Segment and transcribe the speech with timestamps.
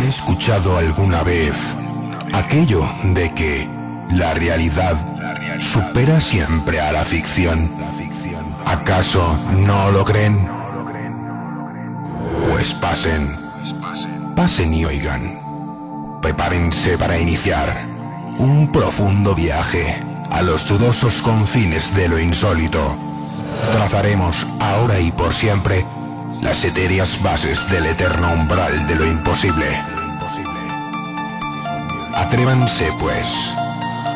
[0.00, 1.76] ¿Han escuchado alguna vez
[2.32, 3.68] aquello de que
[4.08, 4.96] la realidad
[5.60, 7.70] supera siempre a la ficción?
[8.64, 10.48] ¿Acaso no lo creen?
[12.48, 13.36] Pues pasen,
[14.34, 15.38] pasen y oigan.
[16.22, 17.70] Prepárense para iniciar
[18.38, 22.96] un profundo viaje a los dudosos confines de lo insólito.
[23.70, 25.84] Trazaremos ahora y por siempre
[26.40, 29.89] las etéreas bases del eterno umbral de lo imposible.
[32.14, 33.26] Atrévanse, pues,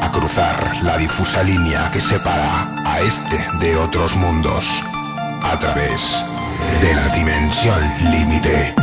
[0.01, 4.67] a cruzar la difusa línea que separa a este de otros mundos
[5.43, 6.25] a través
[6.81, 8.75] de la dimensión límite.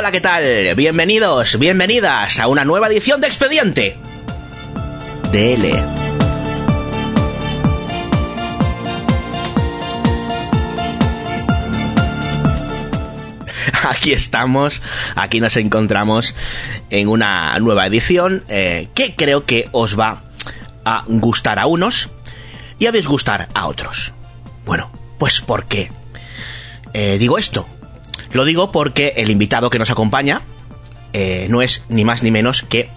[0.00, 0.74] Hola, ¿qué tal?
[0.76, 3.98] Bienvenidos, bienvenidas a una nueva edición de Expediente.
[5.30, 5.74] DL.
[13.90, 14.80] Aquí estamos,
[15.16, 16.34] aquí nos encontramos
[16.88, 20.22] en una nueva edición eh, que creo que os va
[20.86, 22.08] a gustar a unos
[22.78, 24.14] y a disgustar a otros.
[24.64, 25.92] Bueno, pues ¿por qué?
[26.94, 27.68] Eh, digo esto,
[28.32, 30.42] lo digo porque el invitado que nos acompaña
[31.12, 32.90] eh, no es ni más ni menos que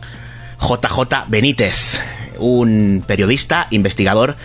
[0.59, 2.01] JJ Benítez,
[2.38, 4.35] un periodista, investigador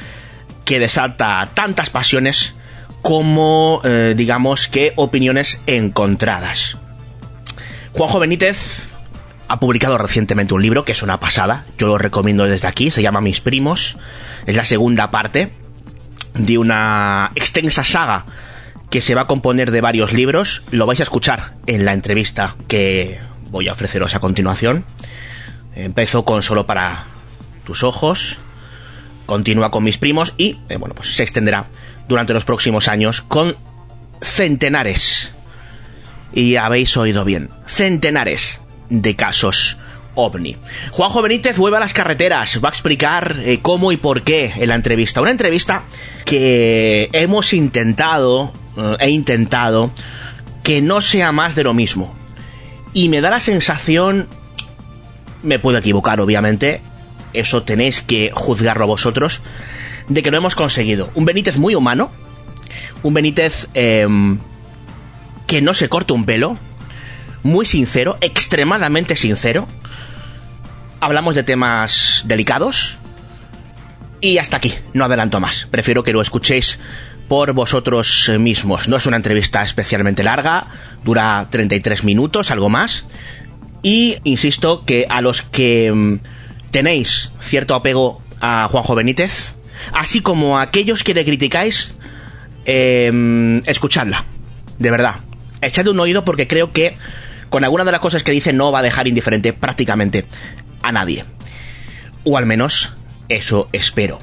[0.65, 2.54] que desalta tantas pasiones
[3.03, 6.77] como, eh, digamos, que opiniones encontradas.
[7.93, 8.94] Juanjo Benítez
[9.48, 13.03] ha publicado recientemente un libro que es una pasada, yo lo recomiendo desde aquí, se
[13.03, 13.97] llama Mis Primos,
[14.47, 15.53] es la segunda parte
[16.34, 18.27] de una extensa saga
[18.91, 20.62] que se va a componer de varios libros.
[20.71, 24.84] Lo vais a escuchar en la entrevista que voy a ofreceros a continuación.
[25.75, 27.06] Empezó con Solo para
[27.65, 28.38] tus ojos,
[29.27, 31.66] continúa con mis primos y, eh, bueno, pues se extenderá
[32.09, 33.56] durante los próximos años con
[34.22, 35.34] centenares,
[36.32, 39.77] y habéis oído bien, centenares de casos
[40.15, 40.56] ovni.
[40.91, 44.69] Juanjo Benítez vuelve a las carreteras, va a explicar eh, cómo y por qué en
[44.69, 45.21] la entrevista.
[45.21, 45.84] Una entrevista
[46.25, 49.91] que hemos intentado eh, he intentado
[50.62, 52.15] que no sea más de lo mismo.
[52.93, 54.28] Y me da la sensación,
[55.43, 56.81] me puedo equivocar obviamente,
[57.33, 59.43] eso tenéis que juzgarlo vosotros,
[60.09, 61.11] de que lo hemos conseguido.
[61.15, 62.11] Un Benítez muy humano,
[63.03, 64.39] un Benítez em,
[65.47, 66.56] que no se corta un pelo,
[67.43, 69.66] muy sincero, extremadamente sincero.
[71.00, 72.99] Hablamos de temas delicados.
[74.21, 75.69] Y hasta aquí, no adelanto más.
[75.71, 76.81] Prefiero que lo escuchéis
[77.28, 78.89] por vosotros mismos.
[78.89, 80.66] No es una entrevista especialmente larga,
[81.05, 83.06] dura 33 minutos, algo más.
[83.83, 86.19] Y insisto que a los que mm,
[86.71, 89.55] tenéis cierto apego a Juanjo Benítez,
[89.93, 91.94] así como a aquellos que le criticáis,
[92.65, 94.25] eh, escuchadla,
[94.78, 95.16] de verdad.
[95.60, 96.97] Echadle un oído porque creo que
[97.50, 100.25] con alguna de las cosas que dice no va a dejar indiferente prácticamente
[100.83, 101.25] a nadie.
[102.25, 102.93] O al menos
[103.28, 104.21] eso espero.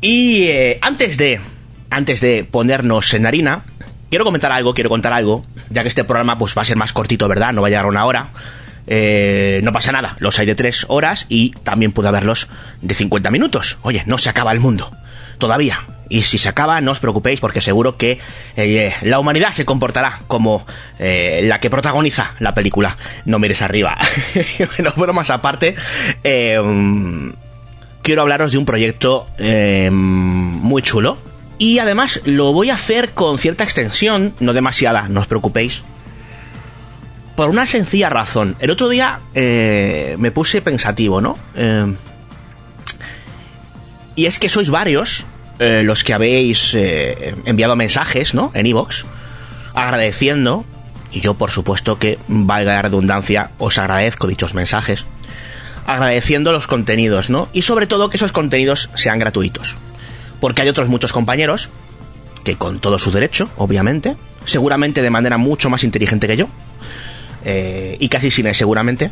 [0.00, 1.40] Y eh, antes de
[1.90, 3.64] antes de ponernos en harina,
[4.10, 6.92] quiero comentar algo, quiero contar algo, ya que este programa pues va a ser más
[6.92, 7.52] cortito, ¿verdad?
[7.52, 8.30] No va a llegar una hora.
[8.88, 12.48] Eh, no pasa nada, los hay de tres horas y también puede haberlos
[12.82, 13.78] de 50 minutos.
[13.82, 14.92] Oye, no se acaba el mundo,
[15.38, 15.80] todavía.
[16.08, 18.20] Y si se acaba, no os preocupéis porque seguro que
[18.56, 20.64] eh, la humanidad se comportará como
[21.00, 23.98] eh, la que protagoniza la película No mires arriba.
[24.96, 25.74] bueno, más aparte,
[26.22, 29.26] quiero hablaros de un proyecto
[29.90, 31.18] muy chulo
[31.58, 35.82] y además lo voy a hacer con cierta extensión, no demasiada, no os preocupéis.
[37.34, 38.56] Por una sencilla razón.
[38.60, 41.38] El otro día eh, me puse pensativo, ¿no?
[41.54, 41.94] Eh,
[44.14, 45.26] y es que sois varios
[45.58, 48.50] eh, los que habéis enviado mensajes, ¿no?
[48.54, 49.04] En iVoox,
[49.74, 50.64] agradeciendo,
[51.12, 55.04] y yo por supuesto que, valga la redundancia, os agradezco dichos mensajes,
[55.86, 57.48] agradeciendo los contenidos, ¿no?
[57.52, 59.76] Y sobre todo que esos contenidos sean gratuitos.
[60.40, 61.70] Porque hay otros muchos compañeros
[62.44, 66.48] que con todo su derecho, obviamente, seguramente de manera mucho más inteligente que yo,
[67.44, 69.10] eh, y casi sin él seguramente,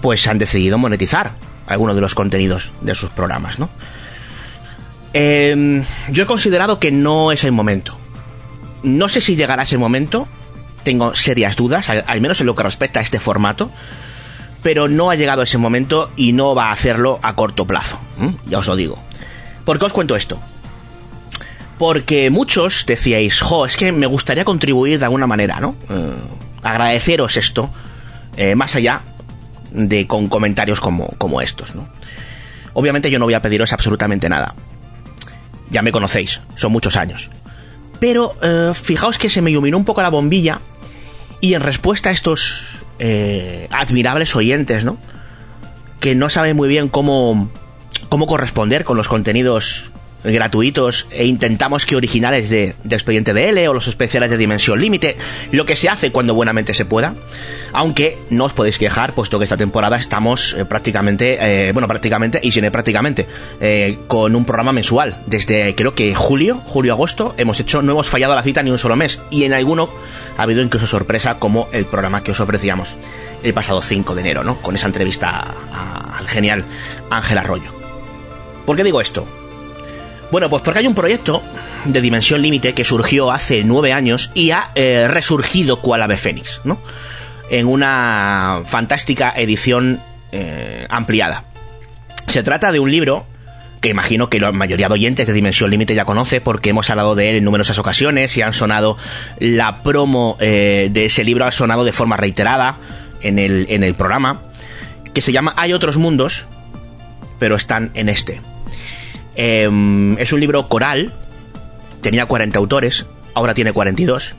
[0.00, 1.34] pues han decidido monetizar
[1.66, 3.70] algunos de los contenidos de sus programas, ¿no?
[5.12, 7.96] Em, yo he considerado que no es el momento.
[8.82, 10.26] No sé si llegará ese momento,
[10.82, 13.70] tengo serias dudas, al, menos en lo que respecta a este formato,
[14.62, 17.98] pero no ha llegado ese momento y no va a hacerlo a corto plazo,
[18.46, 18.98] ya os lo digo.
[19.64, 20.38] ¿Por qué os cuento esto?
[21.78, 25.74] Porque muchos decíais, jo, es que me gustaría contribuir de alguna manera, ¿no?
[25.90, 26.12] Eh,
[26.62, 27.70] agradeceros esto,
[28.36, 29.02] eh, más allá
[29.72, 31.88] de con comentarios como, como estos, ¿no?
[32.74, 34.54] Obviamente yo no voy a pediros absolutamente nada.
[35.70, 37.28] Ya me conocéis, son muchos años.
[37.98, 40.60] Pero eh, fijaos que se me iluminó un poco la bombilla
[41.40, 42.78] y en respuesta a estos
[43.70, 44.96] admirables oyentes, ¿no?
[45.98, 47.50] Que no saben muy bien cómo,
[48.08, 49.90] cómo corresponder con los contenidos
[50.24, 55.16] gratuitos e intentamos que originales de, Expediente DL o los especiales de Dimensión Límite,
[55.52, 57.14] lo que se hace cuando buenamente se pueda,
[57.72, 62.40] aunque no os podéis quejar, puesto que esta temporada estamos eh, prácticamente, eh, bueno, prácticamente
[62.42, 63.26] y sin prácticamente,
[63.60, 65.16] eh, con un programa mensual.
[65.26, 68.96] Desde creo que julio, julio-agosto, hemos hecho, no hemos fallado la cita ni un solo
[68.96, 69.90] mes, y en alguno
[70.38, 72.94] ha habido incluso sorpresa como el programa que os ofrecíamos
[73.42, 74.56] el pasado 5 de enero, ¿no?
[74.62, 75.54] Con esa entrevista
[76.16, 76.64] al genial
[77.10, 77.70] Ángel Arroyo.
[78.64, 79.26] ¿Por qué digo esto?
[80.34, 81.44] Bueno, pues porque hay un proyecto
[81.84, 86.60] de Dimensión Límite que surgió hace nueve años y ha eh, resurgido cual ave fénix,
[86.64, 86.80] ¿no?
[87.50, 90.00] En una fantástica edición
[90.32, 91.44] eh, ampliada.
[92.26, 93.26] Se trata de un libro
[93.80, 97.14] que imagino que la mayoría de oyentes de Dimensión Límite ya conoce porque hemos hablado
[97.14, 98.96] de él en numerosas ocasiones y han sonado
[99.38, 102.78] la promo eh, de ese libro ha sonado de forma reiterada
[103.20, 104.42] en el, en el programa
[105.12, 106.46] que se llama Hay otros mundos
[107.38, 108.40] pero están en este
[109.36, 111.12] Em, es un libro coral,
[112.00, 114.36] tenía 40 autores, ahora tiene 42.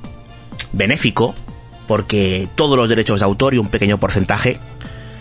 [0.72, 1.36] Benéfico,
[1.88, 4.60] porque todos los derechos de autor y un pequeño porcentaje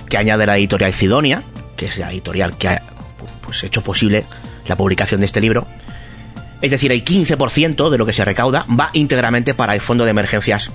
[0.09, 1.43] que añade la editorial Cidonia,
[1.77, 2.83] que es la editorial que ha
[3.43, 4.25] pues, hecho posible
[4.67, 5.67] la publicación de este libro.
[6.63, 10.11] Es decir, el 15% de lo que se recauda va íntegramente para el Fondo de
[10.11, 10.71] Emergencias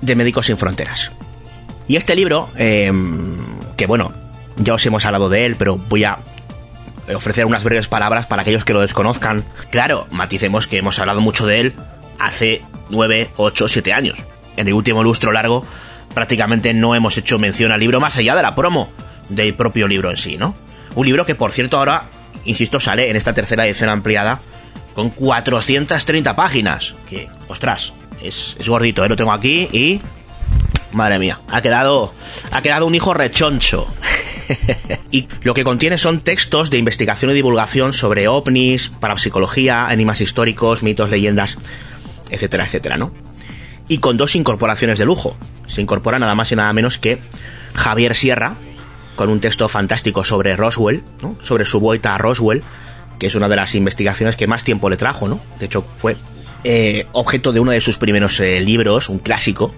[0.00, 1.12] de Médicos Sin Fronteras.
[1.88, 3.36] Y este libro, em,
[3.76, 4.12] que bueno,
[4.56, 6.18] ya os hemos hablado de él, pero voy a
[7.14, 9.44] ofrecer unas breves palabras para aquellos que lo desconozcan.
[9.70, 11.74] Claro, maticemos que hemos hablado mucho de él
[12.18, 14.18] hace 9, 8, 7 años.
[14.56, 15.64] En el último lustro largo
[16.14, 18.88] prácticamente no hemos hecho mención al libro más allá de la promo
[19.28, 20.54] del propio libro en sí, ¿no?
[20.94, 22.04] Un libro que por cierto ahora,
[22.44, 24.40] insisto, sale en esta tercera edición ampliada
[24.94, 26.94] con 430 páginas.
[27.08, 27.92] Que, ostras,
[28.22, 29.08] es, es gordito, ¿eh?
[29.08, 30.00] lo tengo aquí y...
[30.92, 32.14] Madre mía, ha quedado,
[32.52, 33.88] ha quedado un hijo rechoncho.
[35.10, 40.82] y lo que contiene son textos de investigación y divulgación sobre ovnis, parapsicología, animas históricos,
[40.82, 41.58] mitos, leyendas,
[42.30, 43.12] etcétera, etcétera, ¿no?
[43.88, 45.36] Y con dos incorporaciones de lujo.
[45.66, 47.18] Se incorpora nada más y nada menos que
[47.74, 48.54] Javier Sierra,
[49.16, 51.02] con un texto fantástico sobre Roswell,
[51.40, 52.62] sobre su vuelta a Roswell,
[53.18, 55.40] que es una de las investigaciones que más tiempo le trajo, ¿no?
[55.58, 56.16] De hecho, fue
[56.64, 59.74] eh, objeto de uno de sus primeros eh, libros, un clásico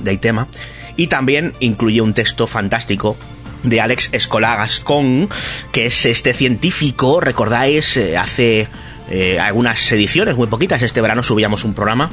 [0.00, 0.48] del tema.
[0.96, 3.16] Y también incluye un texto fantástico
[3.64, 5.28] de Alex Escola Gascon,
[5.72, 8.68] que es este científico, recordáis, eh, hace
[9.10, 12.10] eh, algunas ediciones, muy poquitas, este verano subíamos un programa.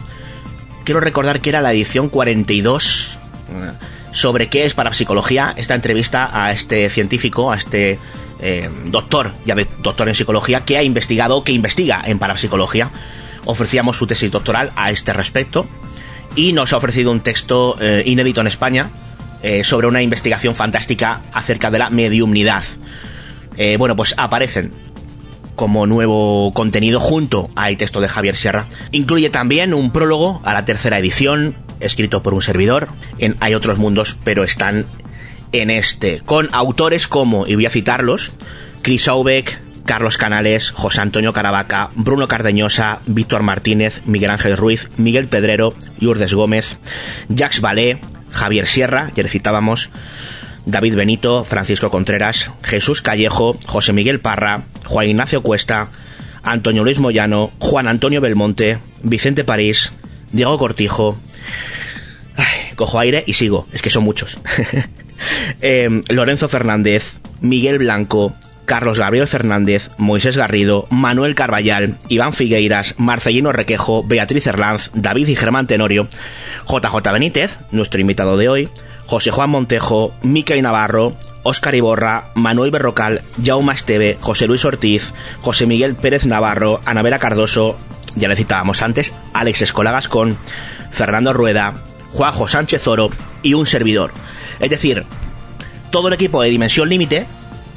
[0.84, 6.52] Quiero recordar que era la edición 42 eh, sobre qué es parapsicología, esta entrevista a
[6.52, 8.00] este científico, a este
[8.86, 12.90] doctor, ya doctor en psicología, que ha investigado, que investiga en parapsicología.
[13.46, 15.68] Ofrecíamos su tesis doctoral a este respecto
[16.36, 18.90] y nos ha ofrecido un texto inédito en España
[19.44, 22.64] eh, sobre una investigación fantástica acerca de la mediumnidad.
[23.58, 24.72] Eh, bueno, pues aparecen
[25.56, 28.68] como nuevo contenido junto al texto de Javier Sierra.
[28.92, 32.88] Incluye también un prólogo a la tercera edición, escrito por un servidor.
[33.18, 34.86] En Hay otros mundos, pero están
[35.52, 38.32] en este, con autores como, y voy a citarlos,
[38.82, 45.28] Chris Aubeck, Carlos Canales, José Antonio Caravaca, Bruno Cardeñosa, Víctor Martínez, Miguel Ángel Ruiz, Miguel
[45.28, 46.78] Pedrero, Lourdes Gómez,
[47.30, 48.00] Jacques Ballet,
[48.32, 49.90] Javier Sierra, ya le citábamos,
[50.66, 55.90] David Benito, Francisco Contreras, Jesús Callejo, José Miguel Parra, Juan Ignacio Cuesta,
[56.44, 59.92] Antonio Luis Moyano, Juan Antonio Belmonte, Vicente París,
[60.32, 61.20] Diego Cortijo.
[62.76, 64.38] cojo aire y sigo, es que son muchos.
[65.62, 68.34] Em, Lorenzo Fernández, Miguel Blanco,
[68.72, 75.36] Carlos Gabriel Fernández, Moisés Garrido, Manuel Carballal, Iván Figueiras, Marcelino Requejo, Beatriz Herlanz, David y
[75.36, 76.08] Germán Tenorio,
[76.70, 78.70] JJ Benítez, nuestro invitado de hoy,
[79.08, 85.66] José Juan Montejo, Miquel Navarro, Óscar Iborra, Manuel Berrocal, Jaume Esteve, José Luis Ortiz, José
[85.66, 87.78] Miguel Pérez Navarro, Anabela Cardoso,
[88.16, 90.38] ya le citábamos antes, Alex Escola Gascón,
[90.92, 91.74] Fernando Rueda,
[92.14, 93.10] Juanjo Sánchez Oro
[93.44, 94.14] y un servidor.
[94.62, 95.04] Es decir,
[95.90, 97.28] todo el equipo de Dimensión Límite,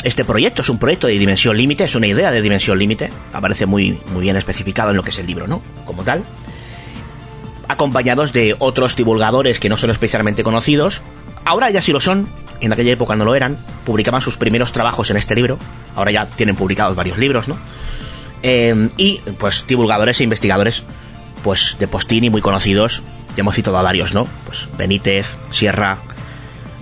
[0.04, 3.64] este proyecto es un proyecto de Dimensión Límite, es una idea de Dimensión Límite, aparece
[3.64, 5.62] muy, muy bien especificado en lo que es el libro, ¿no?
[5.87, 6.23] Como tal.
[7.68, 11.00] Acompañados de otros divulgadores que no son especialmente conocidos.
[11.46, 12.28] Ahora ya sí lo son,
[12.61, 13.56] en aquella época no lo eran,
[13.87, 15.58] publicaban sus primeros trabajos en este libro,
[15.96, 17.56] ahora ya tienen publicados varios libros, ¿no?
[18.42, 20.84] Eh, y pues divulgadores e investigadores
[21.42, 23.02] pues de Postini muy conocidos,
[23.37, 24.26] ya hemos citado a varios, ¿no?
[24.46, 25.99] Pues Benítez, Sierra,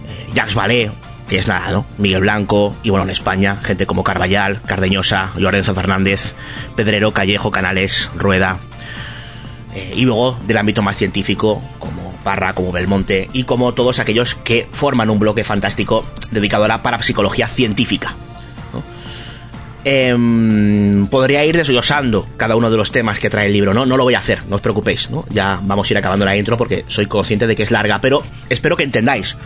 [0.08, 0.90] eh, Jacques Vallée,
[1.30, 1.86] es nada, ¿no?
[1.98, 6.34] Miguel Blanco, y bueno, en España, gente como Carballal, Cardeñosa, Lorenzo Fernández,
[6.76, 8.58] Pedrero, Callejo, Canales, Rueda,
[9.74, 14.34] eh, y luego del ámbito más científico, como Parra, como Belmonte, y como todos aquellos
[14.34, 18.14] que forman un bloque fantástico dedicado a la parapsicología científica.
[19.84, 23.84] Em, podría ir desglosando cada uno de los temas que trae el libro, ¿no?
[23.84, 25.24] No lo voy a hacer, no os preocupéis, ¿no?
[25.28, 28.22] Ya vamos a ir acabando la intro porque soy consciente de que es larga, pero
[28.48, 29.36] espero que entendáis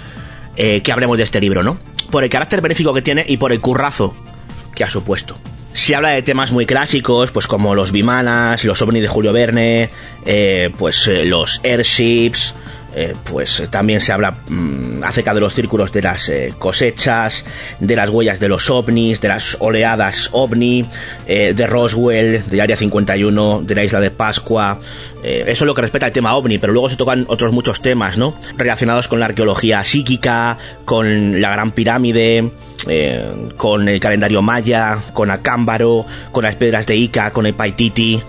[0.56, 1.78] eh, que hablemos de este libro, ¿no?
[2.10, 4.14] Por el carácter benéfico que tiene y por el currazo
[4.74, 5.36] que ha supuesto.
[5.72, 9.90] Se habla de temas muy clásicos, pues como los Bimanas, los ovnis de Julio Verne,
[10.24, 12.54] eh, pues eh, los airships,
[12.98, 17.44] eh, pues eh, también se habla mm, acerca de los círculos de las eh, cosechas,
[17.78, 20.86] de las huellas de los ovnis, de las oleadas ovni,
[21.26, 24.78] de Roswell, de Área 51, de la isla de Pascua.
[25.22, 28.16] eso es lo que respecta al tema ovni, pero luego se tocan otros muchos temas,
[28.16, 28.34] ¿no?
[28.56, 32.50] Relacionados con la arqueología psíquica, con la Gran Pirámide.
[33.56, 38.22] con el calendario maya, con Acámbaro, con las piedras de Ica, con el Paititi,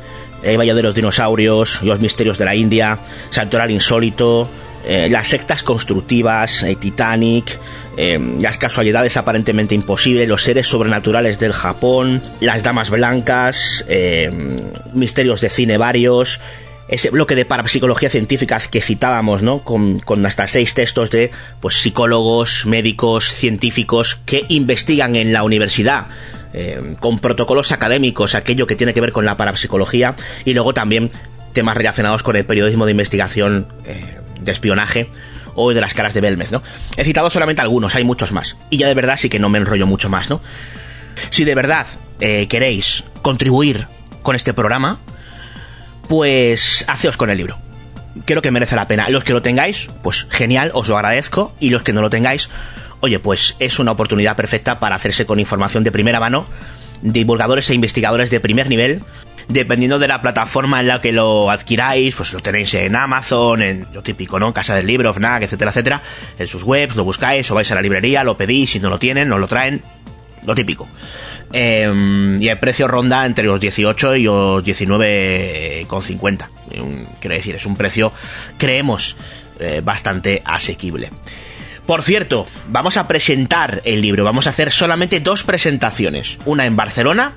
[0.43, 4.49] el Valle de los Dinosaurios, los misterios de la India, Santoral Insólito,
[4.89, 7.59] eh, las sectas constructivas, eh, Titanic,
[7.97, 13.85] eh, las casualidades aparentemente imposibles, los seres sobrenaturales del Japón, las damas blancas,
[14.93, 16.39] misterios de cine varios,
[16.87, 19.59] ese bloque de parapsicología científica que citábamos, ¿no?
[19.59, 26.07] Con, con, hasta seis textos de pues psicólogos, médicos, científicos que investigan en la universidad
[26.53, 31.09] eh, con protocolos académicos, aquello que tiene que ver con la parapsicología, y luego también
[31.53, 35.09] temas relacionados con el periodismo de investigación, eh, de espionaje,
[35.55, 36.61] o de las caras de Belmez, ¿no?
[36.95, 38.55] He citado solamente algunos, hay muchos más.
[38.69, 40.39] Y ya de verdad sí que no me enrollo mucho más, ¿no?
[41.31, 41.87] Si de verdad
[42.19, 43.87] eh, queréis contribuir
[44.21, 44.99] con este programa,
[46.07, 47.57] pues haceos con el libro.
[48.25, 49.09] Creo que merece la pena.
[49.09, 51.53] Los que lo tengáis, pues genial, os lo agradezco.
[51.59, 52.49] Y los que no lo tengáis,
[52.99, 56.47] oye, pues es una oportunidad perfecta para hacerse con información de primera mano,
[57.01, 59.03] divulgadores e investigadores de primer nivel.
[59.47, 63.87] Dependiendo de la plataforma en la que lo adquiráis, pues lo tenéis en Amazon, en
[63.93, 64.51] lo típico, ¿no?
[64.53, 66.01] Casa del Libro, FNAC, etcétera, etcétera.
[66.37, 68.99] En sus webs, lo buscáis, o vais a la librería, lo pedís, si no lo
[68.99, 69.81] tienen, no lo traen.
[70.45, 70.89] Lo típico.
[71.53, 76.49] Em, y el precio ronda entre los 18 y los 19,50.
[77.19, 78.11] Quiero decir, es un precio,
[78.57, 79.15] creemos,
[79.59, 81.09] eh, bastante asequible.
[81.87, 84.25] Por cierto, vamos a presentar el libro.
[84.25, 86.37] Vamos a hacer solamente dos presentaciones.
[86.45, 87.33] Una en Barcelona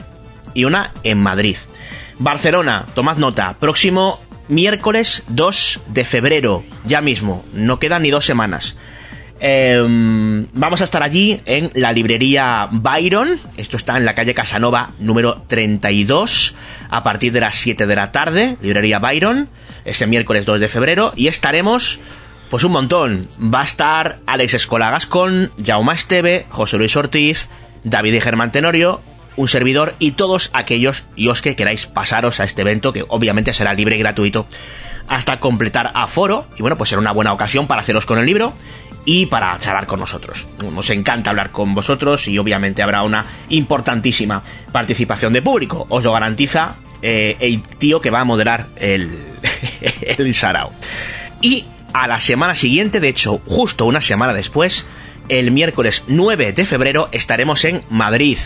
[0.55, 1.57] y una en Madrid.
[2.19, 8.77] Barcelona, tomad nota, próximo miércoles 2 de febrero, ya mismo, no quedan ni dos semanas.
[9.39, 14.91] Em, vamos a estar allí en la librería Byron, esto está en la calle Casanova
[14.99, 16.55] número 32,
[16.91, 19.49] a partir de las 7 de la tarde, librería Byron,
[19.87, 22.01] ese miércoles 2 de febrero, y estaremos
[22.51, 23.27] pues un montón.
[23.43, 27.49] Va a estar Alex Escolagas con Jaume Esteve, José Luis Ortiz,
[27.85, 29.01] David y Germán Tenorio,
[29.37, 33.53] un servidor y todos aquellos y os que queráis pasaros a este evento que obviamente
[33.53, 34.47] será libre y gratuito
[35.09, 38.53] hasta completar aforo y bueno pues será una buena ocasión para haceros con el libro
[39.05, 40.47] y para charlar con nosotros.
[40.63, 44.43] Nos encanta hablar con vosotros y obviamente habrá una importantísima
[44.73, 45.87] participación de público.
[45.89, 49.19] Os lo garantiza eh, el tío que va a moderar el,
[50.03, 50.73] el Sarao.
[51.41, 54.87] Y a la semana siguiente, de hecho, justo una semana después,
[55.29, 58.39] el miércoles 9 de febrero, estaremos en Madrid,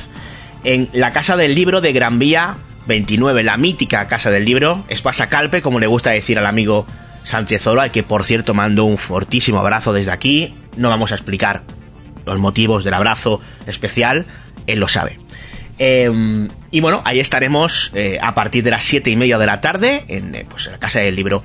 [0.65, 5.29] en la Casa del Libro de Gran Vía 29, la mítica Casa del Libro, Espasa
[5.29, 6.87] Calpe, como le gusta decir al amigo
[7.25, 10.55] Sánchez Oro, al que por cierto mando un fortísimo abrazo desde aquí.
[10.77, 11.63] No vamos a explicar
[12.27, 14.27] los motivos del abrazo especial,
[14.67, 15.19] él lo sabe.
[15.79, 19.61] Em, y bueno, ahí estaremos eh, a partir de las 7 y media de la
[19.61, 21.43] tarde en, eh, pues, en la Casa del Libro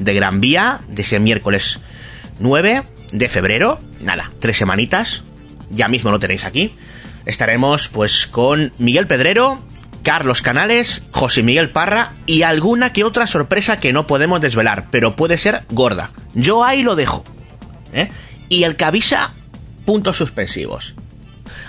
[0.00, 1.78] de Gran Vía de ese miércoles
[2.38, 3.78] 9 de febrero.
[4.00, 5.22] Nada, tres semanitas.
[5.70, 6.74] Ya mismo lo tenéis aquí.
[7.26, 9.60] Estaremos pues con Miguel Pedrero,
[10.02, 15.16] Carlos Canales, José Miguel Parra y alguna que otra sorpresa que no podemos desvelar, pero
[15.16, 16.10] puede ser gorda.
[16.34, 17.24] Yo ahí lo dejo.
[17.92, 18.10] ¿eh?
[18.48, 19.06] Y el que
[19.84, 20.94] puntos suspensivos.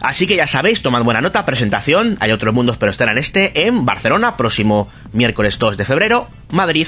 [0.02, 3.86] Así que ya sabéis, tomad buena nota, presentación, hay otros mundos pero estarán este, en
[3.86, 6.88] Barcelona, próximo miércoles 2 de febrero, Madrid,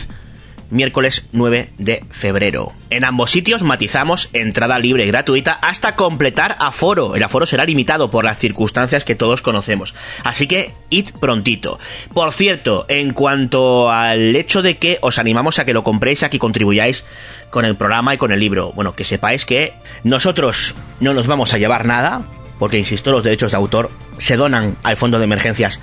[0.74, 2.74] miércoles 9 de febrero.
[2.90, 7.16] En ambos sitios matizamos entrada libre y gratuita hasta completar aforo.
[7.16, 9.94] El aforo será limitado por las circunstancias que todos conocemos.
[10.24, 11.80] Así que id prontito.
[12.14, 16.30] Por cierto, en cuanto al hecho de que os animamos a que lo compréis, a
[16.30, 17.06] que contribuyáis
[17.50, 21.54] con el programa y con el libro, bueno, que sepáis que nosotros no nos vamos
[21.54, 22.24] a llevar nada,
[22.60, 25.80] porque insisto, los derechos de autor se donan al Fondo de Emergencias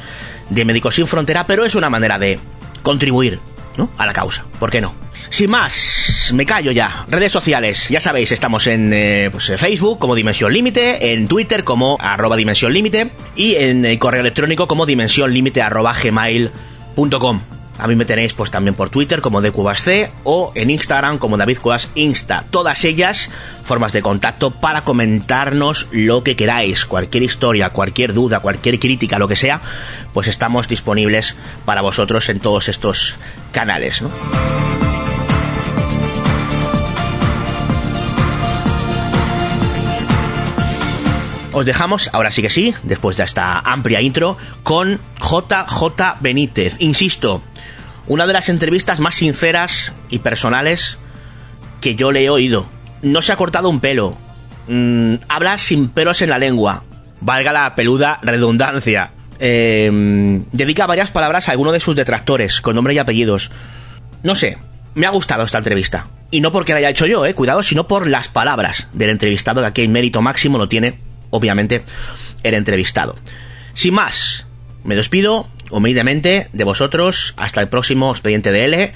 [0.49, 2.39] de Médicos Sin Frontera, pero es una manera de
[2.83, 3.39] contribuir
[3.81, 3.91] ¿no?
[3.99, 4.45] a la causa.
[4.59, 4.95] ¿Por qué no?
[5.31, 7.07] Sin más, me callo ya.
[7.09, 11.97] Redes sociales, ya sabéis, estamos en eh, pues, Facebook como Dimensión Límite, en Twitter como
[12.01, 17.60] arroba Dimensión Límite y en el correo electrónico como dimensiónlímite arroba gmail.com.
[17.81, 21.37] A mí me tenéis pues también por Twitter como de C o en Instagram como
[21.37, 22.45] David Cubas Insta.
[22.51, 23.31] Todas ellas
[23.65, 29.29] formas de contacto para comentarnos lo que queráis, cualquier historia, cualquier duda, cualquier crítica, lo
[29.29, 29.61] que sea,
[30.13, 33.15] pues estamos disponibles para vosotros en todos estos
[33.53, 34.11] canales, ¿no?
[41.53, 46.77] Os dejamos, ahora sí que sí, después de esta amplia intro, con JJ Benítez.
[46.79, 47.43] Insisto,
[48.07, 50.99] una de las entrevistas más sinceras y personales
[51.81, 52.67] que yo le he oído.
[53.03, 54.17] No se ha cortado un pelo.
[54.69, 56.85] Mm, habla sin pelos en la lengua.
[57.21, 59.13] Valga la peluda redundancia.
[59.39, 63.51] Em, dedica varias palabras a alguno de sus detractores, con nombre y apellidos.
[64.23, 64.59] No sé,
[64.95, 66.09] me ha gustado esta entrevista.
[66.31, 69.63] Y no porque la haya hecho yo, eh, cuidado, sino por las palabras del entrevistado,
[69.63, 70.99] que aquí en mérito máximo lo tiene,
[71.31, 71.83] obviamente,
[72.43, 73.17] el entrevistado.
[73.75, 74.47] Sin más,
[74.85, 78.93] me despido humildemente de vosotros hasta el próximo expediente de L.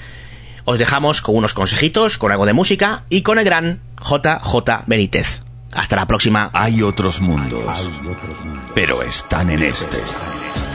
[0.65, 5.44] Os dejamos con unos consejitos, con algo de música y con el gran JJ Benítez.
[5.75, 6.49] Hasta la próxima.
[6.53, 7.91] Hay otros mundos,
[8.73, 9.97] pero están en este.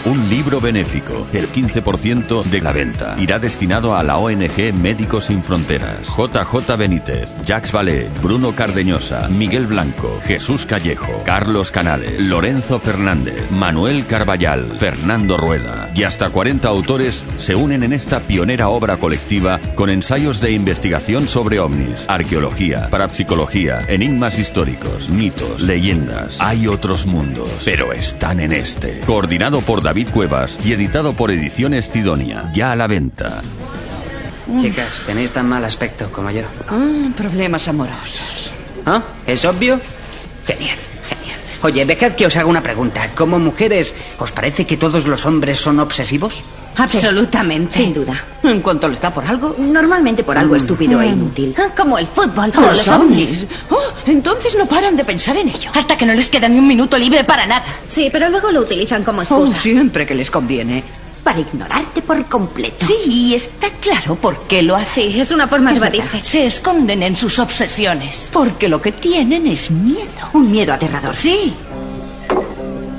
[0.06, 5.42] Un libro benéfico, el 15% de la venta, irá destinado a la ONG Médicos Sin
[5.42, 6.08] Fronteras.
[6.16, 14.06] JJ Benítez, Jacques Vallée, Bruno Cardeñosa, Miguel Blanco, Jesús Callejo, Carlos Canales, Lorenzo Fernández, Manuel
[14.06, 19.90] Carballal, Fernando Rueda y hasta 40 autores se unen en esta pionera obra colectiva con
[19.90, 26.36] ensayos de investigación sobre ovnis, arqueología, parapsicología, enigmas históricos, mitos, leyendas.
[26.40, 29.00] Hay otros mundos, pero están en este.
[29.00, 32.50] Coordinado por David Cuevas y editado por Ediciones Cidonia.
[32.52, 33.42] Ya a la venta.
[34.60, 36.42] Chicas, tenéis tan mal aspecto como yo.
[36.68, 38.50] Ah, problemas amorosos.
[38.84, 39.02] ¿Ah?
[39.26, 39.80] ¿Es obvio?
[40.46, 40.76] Genial.
[41.62, 43.10] Oye, dejad que os haga una pregunta.
[43.14, 46.42] Como mujeres, ¿os parece que todos los hombres son obsesivos?
[46.76, 47.76] Absolutamente.
[47.76, 48.14] Sin duda.
[48.42, 49.54] En cuanto le está por algo.
[49.58, 51.54] Normalmente por algo estúpido e inútil.
[51.58, 53.46] Ah, Como el fútbol O o los ovnis.
[53.70, 55.70] Oh, entonces no paran de pensar en ello.
[55.74, 57.64] Hasta que no les queda ni un minuto libre para nada.
[57.88, 59.58] Sí, pero luego lo utilizan como Oh, excusa.
[59.58, 60.82] siempre que les conviene.
[61.24, 62.86] Para ignorarte por completo.
[62.86, 65.12] Sí, y está claro por qué lo hacen.
[65.12, 66.28] Sí, es una forma de Es verdad, evadirse.
[66.28, 68.30] Se esconden en sus obsesiones.
[68.32, 70.30] Porque lo que tienen es miedo.
[70.32, 71.16] Un miedo aterrador.
[71.16, 71.54] Sí.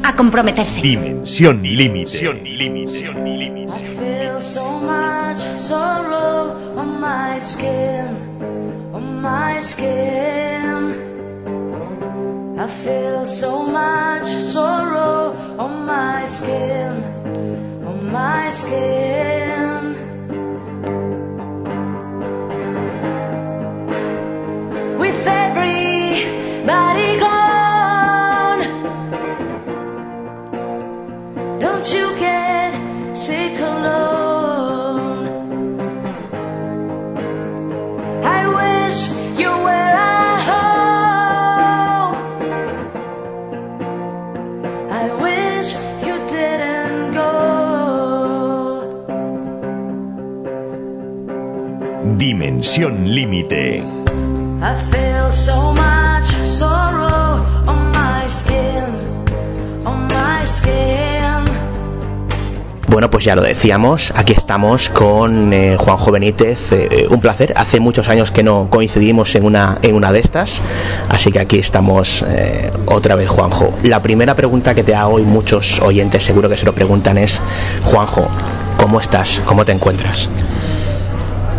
[0.04, 0.82] A comprometerse.
[0.82, 2.32] Dimensión límite.
[4.42, 8.08] feel so much sorrow on my skin,
[8.94, 11.10] on my skin.
[12.60, 17.04] I feel so much sorrow on my skin,
[18.12, 19.96] my skin.
[25.00, 28.62] With everybody gone,
[31.60, 34.11] don't you get sick alone?
[60.12, 61.46] My skin.
[62.88, 67.80] Bueno, pues ya lo decíamos, aquí estamos con eh, Juanjo Benítez, eh, un placer, hace
[67.80, 70.62] muchos años que no coincidimos en una, en una de estas,
[71.10, 73.74] así que aquí estamos eh, otra vez Juanjo.
[73.82, 77.42] La primera pregunta que te hago y muchos oyentes seguro que se lo preguntan es,
[77.86, 78.28] Juanjo,
[78.78, 79.42] ¿cómo estás?
[79.46, 80.30] ¿Cómo te encuentras?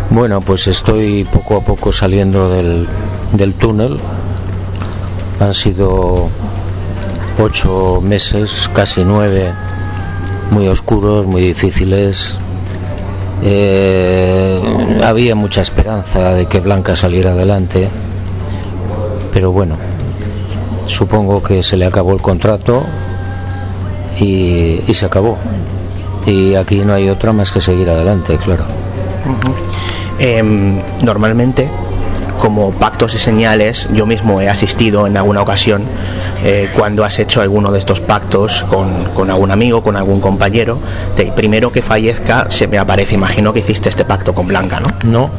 [0.09, 2.87] Bueno, pues estoy poco a poco saliendo del,
[3.31, 3.97] del túnel.
[5.39, 6.29] Han sido
[7.39, 9.51] ocho meses, casi nueve,
[10.51, 12.37] muy oscuros, muy difíciles.
[13.41, 14.61] Eh,
[15.03, 17.89] había mucha esperanza de que Blanca saliera adelante,
[19.33, 19.75] pero bueno,
[20.85, 22.83] supongo que se le acabó el contrato
[24.19, 25.37] y, y se acabó.
[26.25, 28.63] Y aquí no hay otra más que seguir adelante, claro.
[30.19, 31.67] Em, normalmente,
[32.39, 35.83] como pactos y señales, yo mismo he asistido en alguna ocasión
[36.43, 40.77] eh, cuando has hecho alguno de estos pactos con, con algún amigo, con algún compañero,
[41.15, 45.09] de primero que fallezca, se me aparece, imagino que hiciste este pacto con Blanca, ¿no?
[45.09, 45.29] No.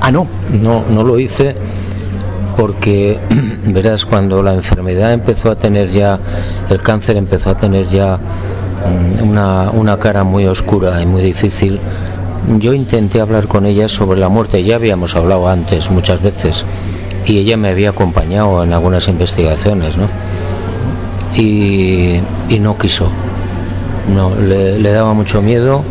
[0.00, 0.26] Ah, no.
[0.50, 1.54] No, no lo hice
[2.56, 3.18] porque,
[3.66, 6.18] verás, cuando la enfermedad empezó a tener ya,
[6.70, 11.80] el cáncer empezó a tener ya mm, una, una cara muy oscura y muy difícil,
[12.58, 16.64] yo intenté hablar con ella sobre la muerte, ya habíamos hablado antes muchas veces,
[17.26, 20.08] y ella me había acompañado en algunas investigaciones, ¿no?
[21.36, 23.08] Y, y no quiso,
[24.14, 25.82] no, le, le daba mucho miedo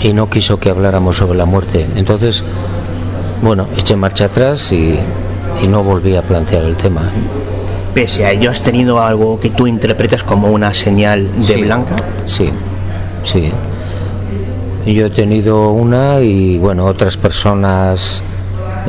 [0.00, 1.86] y no quiso que habláramos sobre la muerte.
[1.96, 2.42] Entonces,
[3.42, 4.96] bueno, eché marcha atrás y,
[5.62, 7.10] y no volví a plantear el tema.
[7.94, 11.60] Pese a ello, ¿has tenido algo que tú interpretas como una señal de Sí.
[11.62, 11.96] Blanca?
[12.24, 12.50] Sí,
[13.24, 13.52] sí.
[14.86, 18.22] Yo he tenido una y bueno, otras personas,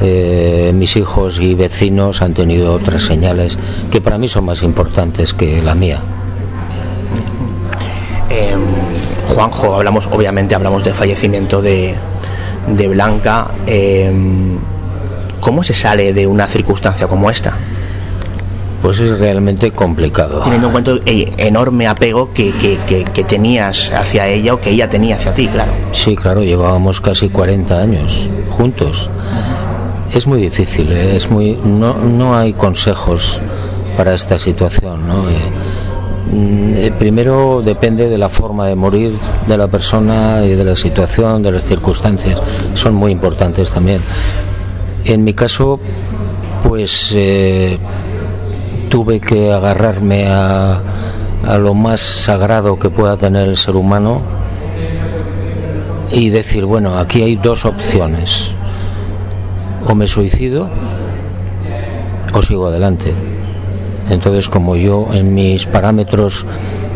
[0.02, 3.60] eh, mis hijos y vecinos han tenido otras señales
[3.92, 6.00] que para mí son más importantes que la mía.
[8.30, 8.62] Em,
[9.28, 11.94] Juanjo, hablamos, obviamente hablamos del fallecimiento de,
[12.68, 13.52] de Blanca.
[13.68, 14.58] Em,
[15.40, 17.54] ¿Cómo se sale de una circunstancia como esta?
[18.84, 20.42] Pues es realmente complicado.
[20.42, 24.70] Teniendo en cuenta el enorme apego que, que- que- que tenías hacia ella o que
[24.72, 25.72] ella tenía hacia ti, claro.
[25.94, 29.10] Sí, claro, llevábamos casi 40 años juntos.
[30.14, 31.16] Es muy difícil, ¿eh?
[31.16, 33.42] es muy no, no hay consejos
[33.98, 35.30] para esta situación, ¿no?
[35.30, 35.38] Eh,
[36.32, 39.14] mm, eh, primero depende de la forma de morir
[39.48, 42.40] de la persona y de la situación, de las circunstancias.
[42.76, 44.02] Son muy importantes también.
[45.06, 45.80] En mi caso,
[46.68, 47.78] pues eh,
[48.94, 50.80] tuve que agarrarme a,
[51.58, 54.22] lo más sagrado que pueda tener el ser humano
[56.12, 58.54] y decir, bueno, aquí hay dos opciones.
[59.88, 60.70] O me suicido
[62.36, 63.12] o sigo adelante.
[64.12, 66.46] Entonces, como yo en mis parámetros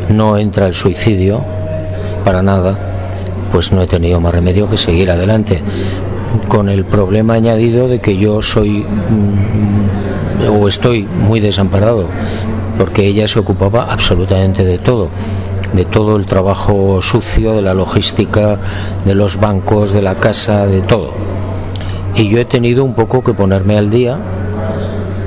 [0.07, 1.43] no entra el suicidio
[2.23, 2.77] para nada,
[3.51, 5.62] pues no he tenido más remedio que seguir adelante.
[6.47, 10.07] Con el problema añadido de que yo soy mm,
[10.50, 12.06] o estoy muy desamparado,
[12.78, 15.10] porque ella se ocupaba absolutamente de todo
[15.73, 18.58] de todo el trabajo sucio, de la logística,
[19.06, 21.12] de los bancos, de la casa, de todo.
[22.15, 24.17] Y yo he tenido un poco que ponerme al día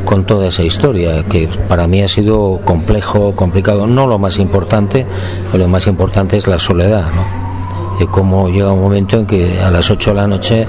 [0.04, 3.86] con toda esa historia, que para mí ha sido complejo, complicado.
[3.86, 5.06] No lo más importante,
[5.52, 8.04] lo más importante es la soledad, ¿no?
[8.04, 10.66] Y cómo llega un momento en que a las 8 de la noche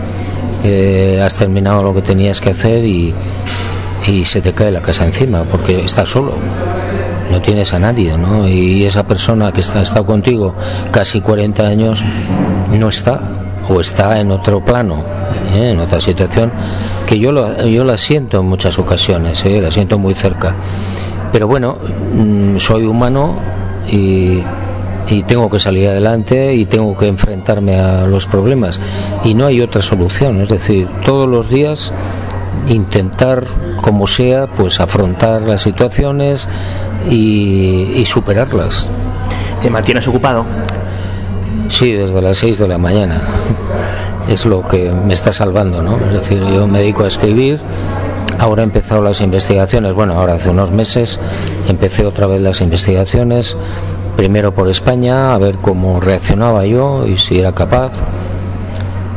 [0.64, 3.14] eh, has terminado lo que tenías que hacer y,
[4.08, 6.34] y se te cae la casa encima, porque estás solo
[7.32, 8.48] no tienes a nadie, ¿no?
[8.48, 10.54] Y esa persona que está, ha estado contigo
[10.92, 12.04] casi 40 años
[12.78, 13.22] no está
[13.70, 15.04] o está en otro plano,
[15.56, 15.72] ¿eh?
[15.72, 16.52] en otra situación
[17.08, 19.62] que yo lo, yo la siento en muchas ocasiones, ¿eh?
[19.62, 20.56] la siento muy cerca.
[21.32, 21.78] Pero bueno,
[22.14, 23.36] mm, soy humano
[23.90, 24.42] y,
[25.10, 28.80] y tengo que salir adelante y tengo que enfrentarme a los problemas
[29.24, 31.94] y no hay otra solución, es decir, todos los días
[32.68, 33.46] intentar
[33.82, 36.48] como sea pues afrontar las situaciones
[37.10, 38.90] y, y superarlas.
[39.62, 40.46] ¿Te mantienes ocupado?
[41.72, 43.22] sí desde las 6 de la mañana.
[44.28, 47.60] Es lo que me está salvando no es decir yo me dedico a escribir.
[48.38, 51.20] Ahora he empezado las investigaciones bueno ahora hace unos meses
[51.68, 53.56] empecé otra vez las investigaciones
[54.18, 57.94] primero por España a ver cómo reaccionaba yo y si era capaz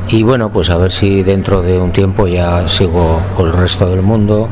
[0.09, 3.89] y bueno, pues a ver si dentro de un tiempo ya sigo por el resto
[3.89, 4.49] del mundo.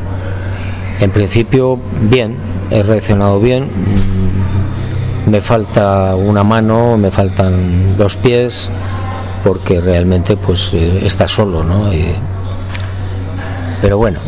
[1.01, 2.37] En principio, bien,
[2.71, 3.65] he reaccionado bien.
[3.65, 8.69] Mm, Me falta una mano, me faltan los pies,
[9.45, 11.93] porque realmente pues eh, está solo, ¿no?
[11.93, 12.15] Y-
[13.81, 14.19] Pero bueno,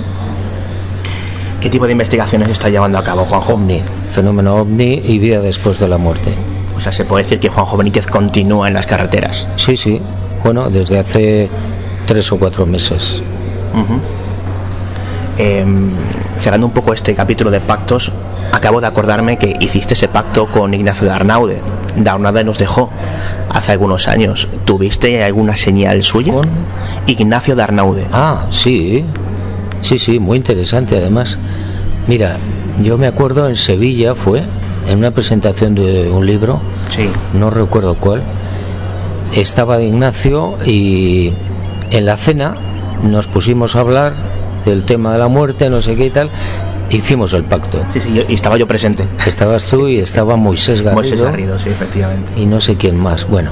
[1.61, 3.55] ¿Qué tipo de investigaciones está llevando a cabo Juanjo?
[3.55, 6.35] ovni, fenómeno ovni y vida después de la muerte.
[6.77, 9.49] O sea, se puede decir que Juanjo Benítez continúa en las carreteras.
[9.57, 10.01] Sí, sí,
[10.45, 11.49] bueno, desde hace
[12.07, 13.23] tres o cuatro meses.
[13.73, 14.01] Ujú.
[15.37, 15.91] Em,
[16.37, 18.13] cerrando un poco este capítulo de pactos,
[18.53, 21.63] acabo de acordarme que hiciste ese pacto con Ignacio de Arnaude.
[21.97, 22.91] De Arnaude nos dejó
[23.51, 24.49] hace algunos años.
[24.65, 26.35] ¿Tuviste alguna señal suya?
[26.35, 26.43] ¿Con?
[27.07, 28.07] Ignacio de Arnaude.
[28.13, 29.05] Ah, sí,
[29.81, 31.37] sí, sí, muy interesante además.
[32.07, 32.37] Mira,
[32.83, 34.45] yo me acuerdo en Sevilla fue,
[34.87, 37.09] en una presentación de un libro, Sí.
[37.33, 38.23] no recuerdo cuál,
[39.35, 41.33] estaba Ignacio y
[41.91, 42.57] en la cena
[43.03, 44.15] nos pusimos a hablar
[44.65, 46.31] del tema de la muerte, no sé qué y tal,
[46.91, 47.85] hicimos el pacto.
[47.93, 49.07] Sí, sí, yo- y estaba yo presente.
[49.27, 51.01] Estabas tú y estaba Moisés Garrido.
[51.03, 52.31] Moisés Garrido, sí, efectivamente.
[52.41, 53.29] y no sé quién más.
[53.29, 53.51] Bueno,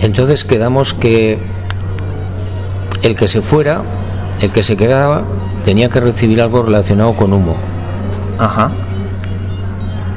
[0.00, 1.38] entonces quedamos que
[3.02, 3.82] el que se fuera,
[4.40, 5.24] el que se quedaba,
[5.64, 7.56] tenía que recibir algo relacionado con humo,
[8.38, 8.70] Ajá.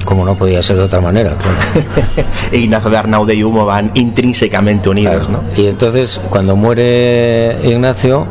[0.06, 2.30] Como no podía ser de otra manera, claro.
[2.54, 5.41] Ignacio de Arnaude y Humo van intrínsecamente unidos, ¿no?
[5.58, 8.26] Y entonces, cuando muere Ignacio,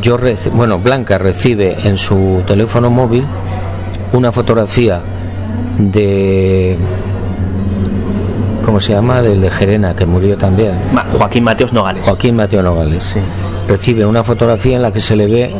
[0.00, 3.24] yo reci- bueno, Blanca recibe en su teléfono móvil
[4.12, 5.00] una fotografía
[5.78, 6.76] de
[8.64, 9.22] ¿cómo se llama?
[9.22, 10.72] del de Gerena que murió también.
[10.92, 12.04] Ma- Joaquín Mateos Nogales.
[12.04, 13.04] Joaquín Mateo Nogales.
[13.04, 13.20] Sí.
[13.66, 15.54] Recibe una fotografía en la que se le ve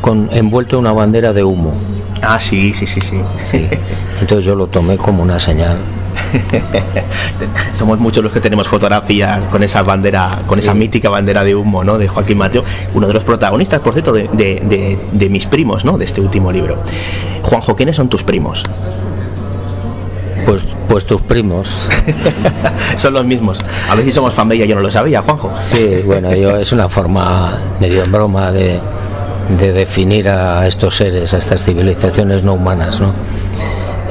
[0.00, 1.72] con envuelto en una bandera de humo.
[2.22, 3.20] Ah, sí, sí, sí, sí.
[3.44, 3.68] Sí.
[4.20, 5.78] Entonces yo lo tomé como una señal.
[7.74, 11.82] Somos muchos los que tenemos fotografías con esa bandera, con esa mítica bandera de humo,
[11.84, 11.98] ¿no?
[11.98, 12.62] De Joaquín Mateo,
[12.94, 15.96] uno de los protagonistas, por cierto, de, de- de- de mis primos, ¿no?
[15.98, 16.76] De este último libro.
[17.42, 18.62] Juanjo, ¿quiénes son tus primos?
[20.44, 21.88] Pues, pues tus primos.
[22.96, 23.58] son los mismos.
[23.88, 25.52] A ver si somos familia, yo no lo sabía, Juanjo.
[25.58, 28.80] Sí, bueno, yo, es una forma medio en broma de,
[29.58, 33.12] de definir a estos seres, a estas civilizaciones no humanas, ¿no?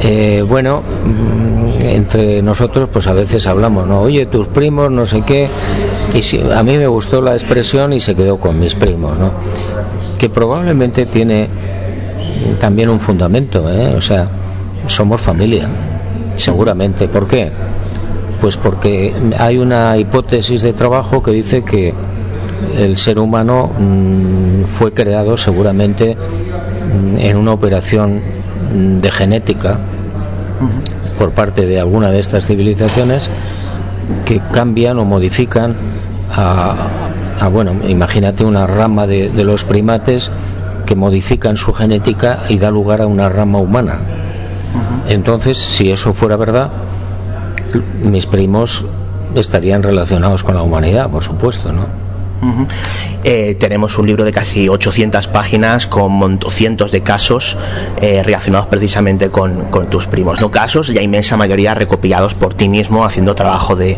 [0.02, 4.02] Eh, bueno, mm, entre nosotros pues a veces hablamos, ¿no?
[4.02, 5.50] Oye, tus primos, no sé qué.
[6.14, 9.32] Y sí, a mí me gustó la expresión y se quedó con mis primos, ¿no?
[10.18, 11.50] Que probablemente tiene
[12.60, 13.94] también un fundamento, ¿eh?
[13.96, 14.28] O sea,
[14.88, 15.68] somos familia,
[16.36, 17.08] seguramente.
[17.08, 17.52] ¿Por qué?
[18.40, 21.94] Pues porque hay una hipótesis de trabajo que dice que
[22.78, 28.22] el ser humano mm, fue creado seguramente mm, en una operación
[28.74, 29.80] mm, de genética
[31.18, 33.30] por parte de alguna de estas civilizaciones
[34.26, 35.76] que cambian o modifican
[36.32, 36.76] a,
[37.40, 40.32] a, bueno, imagínate una rama de, de los primates
[40.86, 44.00] que modifican su genética y da lugar a una rama humana.
[45.08, 46.70] Entonces, si eso fuera verdad,
[48.04, 48.86] mis primos
[49.36, 52.09] estarían relacionados con la humanidad, por supuesto, ¿no?
[53.24, 57.58] Eh, tenemos un libro de casi 800 páginas con cientos de casos
[58.02, 60.42] eh, relacionados precisamente con, tus primos.
[60.42, 63.98] No casos, la inmensa mayoría recopilados por ti mismo haciendo trabajo de,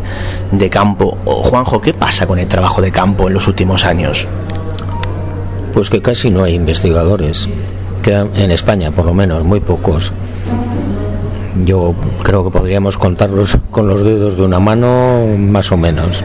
[0.70, 1.18] campo.
[1.26, 4.28] Juanjo, ¿qué pasa con el trabajo de campo en los últimos años?
[5.74, 7.48] Pues que casi no hay investigadores,
[8.04, 10.12] en España por lo menos muy pocos.
[11.66, 16.24] Yo creo que podríamos contarlos con los dedos de una mano más o menos.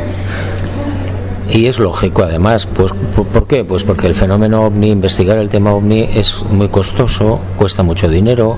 [1.51, 3.65] Y es lógico, además, pues ¿por qué?
[3.65, 8.57] Pues porque el fenómeno ovni, investigar el tema ovni es muy costoso, cuesta mucho dinero,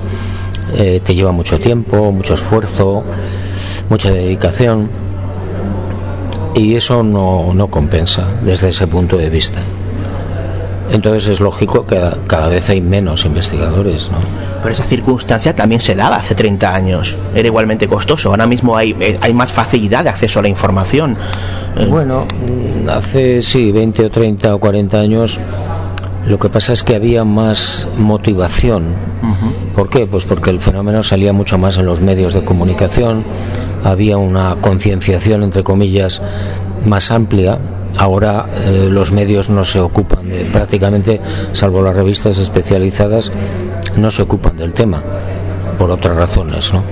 [0.76, 3.04] eh, te lleva mucho tiempo, mucho esfuerzo,
[3.90, 4.88] mucha dedicación,
[6.54, 9.60] y eso no, no compensa desde ese punto de vista.
[10.90, 14.18] Entonces es lógico que cada, vez hay menos investigadores, ¿no?
[14.62, 17.16] Pero esa circunstancia también se daba hace 30 años.
[17.34, 18.30] Era igualmente costoso.
[18.30, 21.16] Ahora mismo hay, eh, hay más facilidad de acceso a la información.
[21.88, 22.26] Bueno,
[22.88, 25.40] hace sí, 20 o 30 o 40 años
[26.28, 28.92] lo que pasa es que había más motivación.
[29.74, 30.06] ¿Por qué?
[30.06, 33.24] Pues porque el fenómeno salía mucho más en los medios de comunicación,
[33.82, 36.20] había una concienciación, entre comillas,
[36.84, 37.58] más amplia.
[37.96, 41.18] Ahora eh, los medios no se ocupan de prácticamente,
[41.52, 43.32] salvo las revistas especializadas,
[43.96, 45.02] no se ocupan del tema,
[45.78, 46.84] por otras razones, ¿no?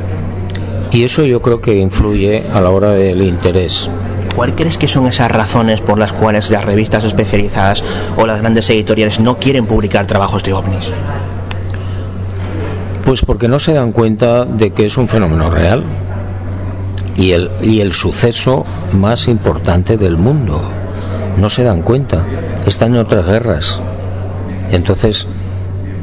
[0.93, 3.91] Y eso yo creo que influye a la hora del interés.
[4.37, 7.83] ¿Cuál crees que son esas razones por las cuales las revistas especializadas
[8.18, 10.92] o las grandes editoriales no quieren publicar trabajos de ovnis?
[13.07, 15.83] Pues porque no se dan cuenta de que es un fenómeno real
[17.16, 20.61] y el, y el suceso más importante del mundo.
[21.38, 22.22] No se dan cuenta.
[22.66, 23.81] Están en otras guerras.
[24.70, 25.27] Entonces,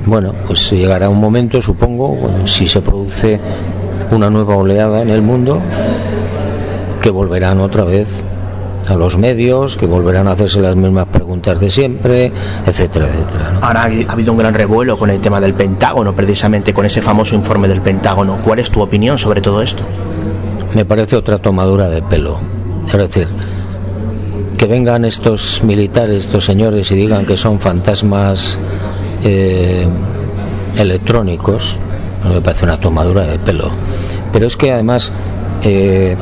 [0.08, 3.39] bueno, pues llegará un momento, supongo, si se produce
[4.10, 5.62] una nueva oleada en el mundo,
[7.04, 8.08] que volverán otra vez
[8.88, 12.32] a los medios, que volverán a hacerse las mismas preguntas de siempre,
[12.66, 13.52] etcétera, etcétera.
[13.52, 13.66] ¿no?
[13.66, 17.36] Ahora ha habido un gran revuelo con el tema del Pentágono, precisamente con ese famoso
[17.36, 18.39] informe del Pentágono.
[18.44, 19.84] ¿Cuál es tu opinión sobre todo esto?
[20.74, 22.39] me parece otra tomadura de pelo.
[22.88, 23.28] Es decir,
[24.58, 28.58] que vengan estos militares, estos señores, y digan que son fantasmas
[29.24, 29.88] eh,
[30.78, 31.78] electrónicos,
[32.28, 33.72] me parece una tomadura de pelo.
[34.32, 35.12] Pero es que además,
[35.62, 36.18] eh,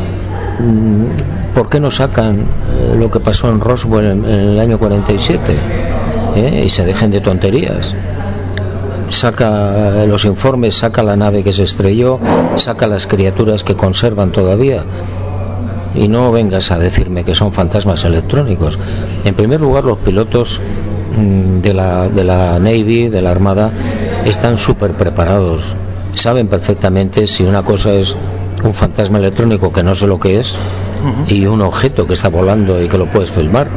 [1.54, 5.58] ¿por qué no sacan eh, lo que pasó en Roswell en, en el año 47?
[6.36, 6.64] ¿Eh?
[6.66, 7.96] Y se dejen de tonterías
[9.12, 12.20] saca los informes, saca la nave que se estrelló,
[12.56, 14.84] saca las criaturas que conservan todavía.
[15.94, 18.80] Y no vengas a decirme que son fantasmas electrónicos.
[19.26, 20.62] En primer lugar, los pilotos
[21.18, 23.72] mm, de la, de la Navy, de la Armada,
[24.26, 25.76] están súper preparados.
[26.14, 28.16] Saben perfectamente si una cosa es
[28.64, 30.58] un fantasma electrónico que no sé lo que es
[31.28, 33.68] y un objeto que está volando y que lo puedes filmar.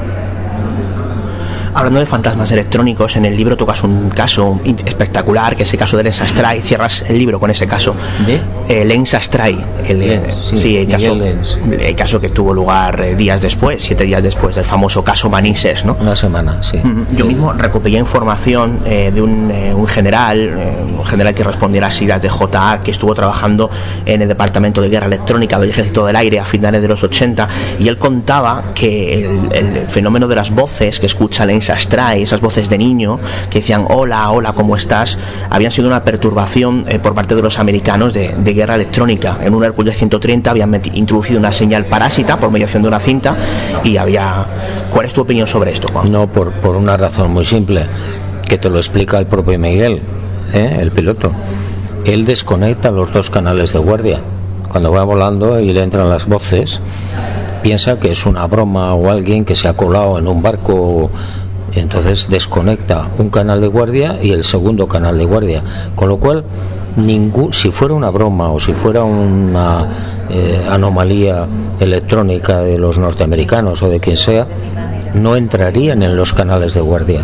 [1.74, 5.96] Hablando de fantasmas electrónicos, en el libro tocas un caso espectacular, que es el caso
[5.96, 6.62] de Lens Astray.
[6.62, 7.96] Cierras el libro con ese caso.
[8.26, 8.40] ¿De?
[8.68, 9.58] Eh, Lens Astray.
[9.86, 14.04] El, eh, sí, sí, el caso, el caso que tuvo lugar eh, días después, siete
[14.04, 15.96] días después del famoso caso Manises, ¿no?
[16.00, 16.78] Una semana, sí.
[17.16, 21.88] Yo mismo recopilé información eh, de un, eh, un general, eh, un general que respondiera
[21.88, 23.70] a siglas de JA, que estuvo trabajando
[24.06, 27.48] en el Departamento de Guerra Electrónica del Ejército del Aire a finales de los 80,
[27.78, 32.40] y él contaba que el, el fenómeno de las voces que escucha Lens Astray, esas
[32.40, 35.18] voces de niño que decían hola, hola, ¿cómo estás?,
[35.50, 39.38] habían sido una perturbación eh, por parte de los americanos de, de guerra electrónica.
[39.40, 43.36] En un Hércules 130 habían introducido una señal parásita por mediación de una cinta
[43.82, 44.44] y había...
[44.90, 46.10] ¿Cuál es tu opinión sobre esto, Juan?
[46.10, 47.86] No, por, por una razón muy simple,
[48.46, 50.02] que te lo explica el propio Miguel,
[50.52, 50.78] ¿eh?
[50.80, 51.32] el piloto.
[52.04, 54.20] Él desconecta los dos canales de guardia.
[54.70, 56.80] Cuando va volando y le entran las voces,
[57.62, 61.10] piensa que es una broma o alguien que se ha colado en un barco.
[61.76, 65.62] Entonces desconecta un canal de guardia y el segundo canal de guardia.
[65.94, 66.44] Con lo cual,
[66.96, 69.88] ningún, si fuera una broma o si fuera una
[70.30, 71.46] eh, anomalía
[71.80, 74.46] electrónica de los norteamericanos o de quien sea,
[75.14, 77.22] no entrarían en los canales de guardia.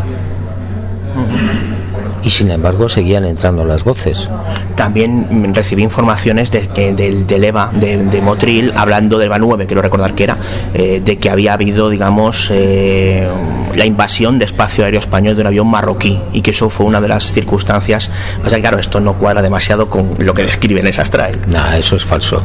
[2.22, 4.28] Y sin embargo seguían entrando las voces.
[4.76, 9.66] También recibí informaciones de que del, del EVA de, de Motril, hablando del EVA 9,
[9.66, 10.38] quiero recordar que era,
[10.74, 13.28] eh, de que había habido, digamos, eh,
[13.74, 17.00] la invasión de espacio aéreo español de un avión marroquí y que eso fue una
[17.00, 18.10] de las circunstancias.
[18.42, 21.38] Pasa que, claro, esto no cuadra demasiado con lo que describen esas trail.
[21.46, 22.42] Nada, eso es falso.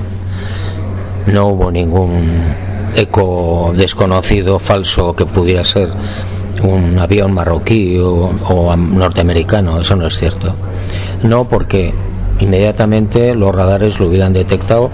[1.28, 2.56] No hubo ningún
[2.96, 5.90] eco desconocido, falso, que pudiera ser
[6.64, 9.80] un avión marroquí o, o am- norteamericano.
[9.82, 10.54] Eso no es cierto.
[11.24, 11.94] No, porque
[12.40, 14.90] inmediatamente los radares lo hubieran detectado,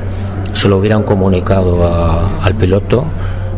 [0.53, 3.03] se lo hubieran comunicado a- al piloto.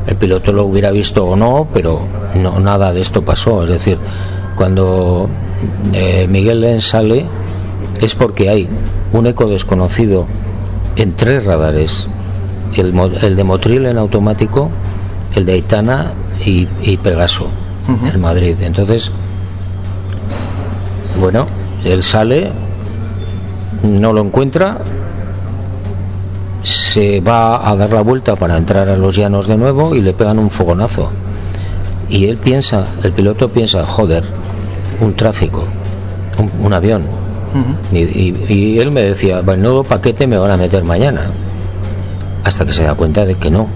[0.08, 2.02] El piloto lo hubiera visto o no, pero
[2.36, 3.64] no, nada de esto pasó.
[3.64, 3.98] Es decir,
[4.56, 5.30] cuando
[5.94, 7.26] eh, Miguel Lenz sale
[8.02, 8.68] es porque hay
[9.14, 10.26] un eco desconocido
[10.98, 12.08] en tres radares.
[12.76, 14.70] El, el de Motril en automático,
[15.36, 16.12] el de Aitana
[16.46, 16.66] y
[16.98, 17.48] Pegaso
[17.88, 18.56] en Madrid.
[18.62, 19.12] Entonces,
[21.20, 21.48] bueno,
[21.84, 22.52] él sale,
[23.84, 24.78] no lo encuentra,
[26.64, 30.14] se va a dar la vuelta para entrar a los llanos de nuevo y le
[30.14, 31.10] pegan un fogonazo.
[32.10, 34.24] Y él piensa, el piloto piensa, joder,
[35.02, 35.64] un tráfico,
[36.38, 37.04] un, un avión.
[37.92, 41.22] y, y- y él me decía, menudo paquete me van a meter mañana.
[42.44, 43.68] Hasta que se da cuenta de que no.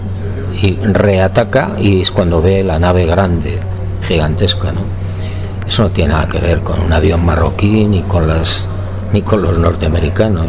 [0.62, 3.58] Y reataca y es cuando ve la nave grande,
[4.08, 4.80] gigantesca, ¿no?
[5.66, 8.66] Eso no tiene nada que ver con un avión marroquí ni con las
[9.12, 10.46] ni con los norteamericanos.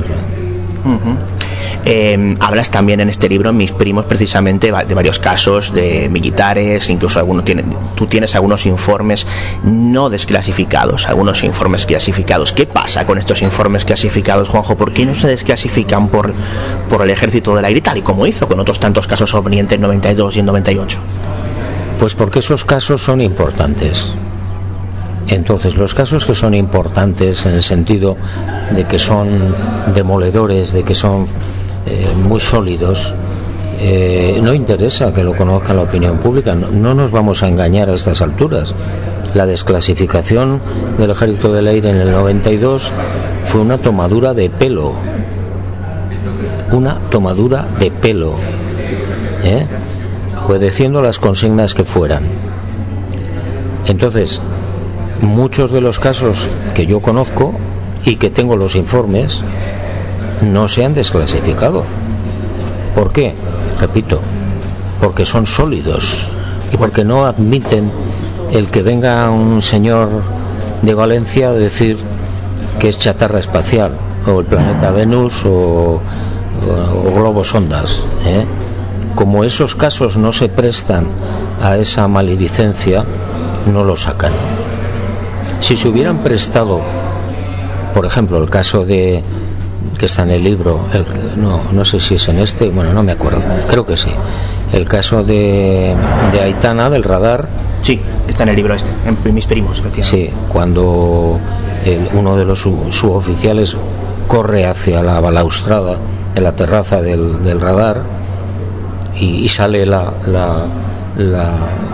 [1.86, 7.20] Eh, hablas también en este libro, mis primos, precisamente de varios casos de militares, incluso
[7.20, 9.26] algunos tienen, tú tienes algunos informes
[9.64, 12.54] no desclasificados, algunos informes clasificados.
[12.54, 14.76] ¿Qué pasa con estos informes clasificados, Juanjo?
[14.76, 16.34] ¿Por qué no se desclasifican por,
[16.90, 19.82] por el ejército del aire, tal y como hizo con otros tantos casos entre el
[19.82, 21.00] 92 y el 98?
[22.00, 24.10] Pues porque esos casos son importantes.
[25.28, 28.16] Entonces, los casos que son importantes en el sentido
[28.76, 29.54] de que son
[29.94, 31.28] demoledores, de que son
[31.86, 33.14] eh, muy sólidos,
[33.82, 36.56] eh, no interesa que lo conozca la opinión pública.
[36.56, 38.74] No, no nos vamos a engañar a estas alturas.
[39.34, 40.62] La desclasificación
[40.98, 42.92] del Ejército del Aire en el 92
[43.46, 44.94] fue una tomadura de pelo.
[46.72, 48.36] Una tomadura de pelo.
[49.44, 49.68] ¿eh?
[50.50, 52.24] Obedeciendo las consignas que fueran.
[53.86, 54.42] Entonces,
[55.22, 57.54] muchos de los casos que yo conozco
[58.04, 59.44] y que tengo los informes
[60.44, 61.84] no se han desclasificado.
[62.96, 63.36] ¿Por qué?
[63.80, 64.22] Repito,
[65.00, 66.32] porque son sólidos
[66.74, 67.92] y porque no admiten
[68.52, 70.10] el que venga un señor
[70.82, 72.00] de Valencia a decir
[72.80, 73.92] que es chatarra espacial
[74.26, 76.00] o el planeta Venus o,
[77.16, 78.04] globos ondas.
[78.26, 78.46] ¿eh?
[79.16, 81.06] Como esos casos no se prestan
[81.62, 83.04] a esa maledicencia,
[83.72, 84.32] no lo sacan.
[85.60, 86.80] Si se hubieran prestado,
[87.94, 89.22] por ejemplo, el caso de
[89.98, 93.04] que está en el libro, el- no, no sé si es en este, bueno, no
[93.04, 94.10] me acuerdo, creo que sí.
[94.72, 95.96] El caso de,
[96.32, 97.48] de Aitana, del radar,
[97.82, 98.90] Sí, está en el libro este,
[99.26, 99.82] en mis primos.
[100.02, 101.40] Sí, cuando
[101.86, 103.76] el- uno de los su- suboficiales
[104.28, 105.96] corre hacia la balaustrada
[106.36, 108.04] de la terraza del, del radar
[109.20, 110.66] y, y sale la, la-
[111.18, 111.50] la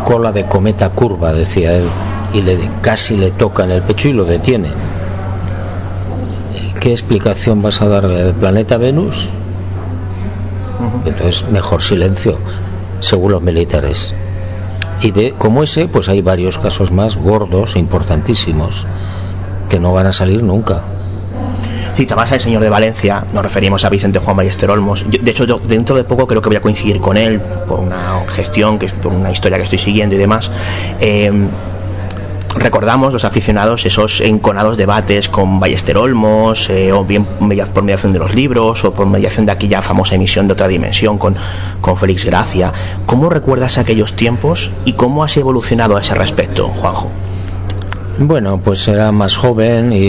[0.05, 1.85] cola de cometa curva, decía él,
[2.33, 4.69] y le, casi le toca en el pecho y lo detiene.
[6.79, 9.29] ¿qué explicación vas a dar del planeta Venus?
[11.05, 12.37] Entonces, mejor silencio,
[12.99, 14.13] según los militares.
[15.01, 18.85] Y de como ese, pues hay varios casos más gordos, importantísimos,
[19.69, 20.81] que no van a salir nunca.
[21.95, 25.05] Citabas al señor de Valencia, nos referimos a Vicente Juan Ballester Olmos.
[25.09, 27.79] Yo- de hecho, yo dentro de poco creo que voy a coincidir con él por
[27.79, 30.51] una gestión, que es por una historia que estoy siguiendo y demás.
[30.99, 31.31] Eh,
[32.57, 38.19] recordamos los aficionados esos enconados debates con Ballester Olmos, eh, o bien por mediación de
[38.19, 41.35] los libros, o por mediación de aquella famosa emisión de otra dimensión con,
[41.79, 42.73] con Félix Gracia.
[43.05, 47.09] ¿Cómo recuerdas aquellos tiempos y cómo has evolucionado a ese respecto, Juanjo?
[48.17, 49.99] Bueno, pues era más joven y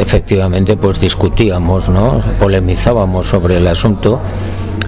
[0.00, 2.20] efectivamente pues discutíamos, ¿no?
[2.38, 4.20] Polemizábamos sobre el asunto.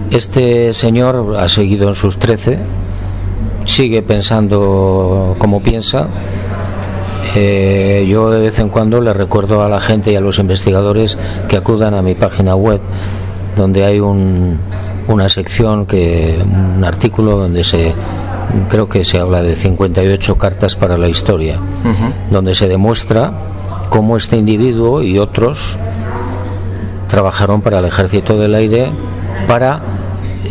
[0.09, 2.59] Este señor ha seguido en sus 13,
[3.65, 6.07] sigue pensando como piensa.
[7.35, 11.17] Eh, yo de vez en cuando le recuerdo a la gente y a los investigadores
[11.49, 12.79] que acudan a mi página web,
[13.57, 14.57] donde hay un,
[15.09, 17.93] una sección que un artículo donde se
[18.69, 21.59] creo que se habla de 58 cartas para la historia,
[22.31, 23.33] donde se demuestra
[23.89, 25.77] cómo este individuo y otros
[27.07, 28.91] trabajaron para el ejército del aire
[29.47, 29.81] para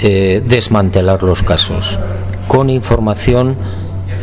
[0.02, 1.98] eh, desmantelar los casos
[2.48, 3.56] con información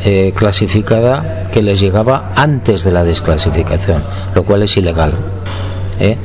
[0.05, 4.03] eh, clasificada que les llegaba antes de la desclasificación,
[4.33, 5.13] lo cual es ilegal.
[5.99, 6.17] ¿eh?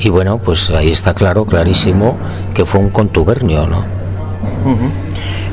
[0.00, 2.16] Y bueno, pues ahí está claro, clarísimo,
[2.54, 3.84] que fue un contubernio, ¿no?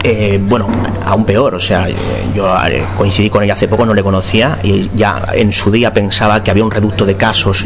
[0.09, 0.69] Eh, bueno,
[1.05, 1.85] aún peor, o sea,
[2.33, 5.93] yo eh, coincidí con ella hace poco, no le conocía y ya en su día
[5.93, 7.65] pensaba que había un reducto de casos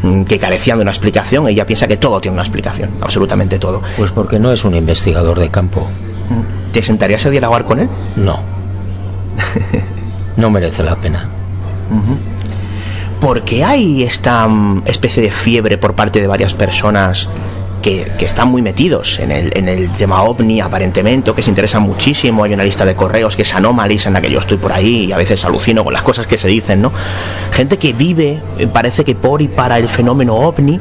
[0.00, 1.46] mm, que carecían de una explicación.
[1.48, 3.82] Ella piensa que todo tiene una explicación, absolutamente todo.
[3.98, 5.86] Pues porque no es un investigador de campo.
[6.72, 7.90] ¿Te sentarías a dialogar con él?
[8.16, 8.40] No.
[10.38, 11.28] No merece la pena.
[13.20, 17.28] Porque hay esta mm, especie de fiebre por parte de varias personas
[17.82, 22.44] que, están muy metidos en el, en el tema ovni aparentemente, que se interesan muchísimo.
[22.44, 25.06] Hay una lista de correos que es Anomalís en la que yo estoy por ahí
[25.06, 26.92] y a veces alucino con las cosas que se dicen, ¿no?
[27.50, 30.80] Gente que vive, eh, parece que por y para el fenómeno ovni,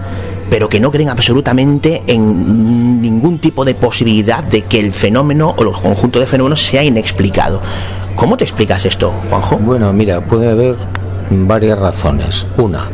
[0.49, 5.63] pero que no creen absolutamente en ningún tipo de posibilidad de que el fenómeno o
[5.63, 7.61] el conjunto de fenómenos sea inexplicado.
[8.15, 9.57] ¿Cómo te explicas esto, Juanjo?
[9.57, 10.75] Bueno, mira, puede haber
[11.29, 12.45] varias razones.
[12.57, 12.89] Una,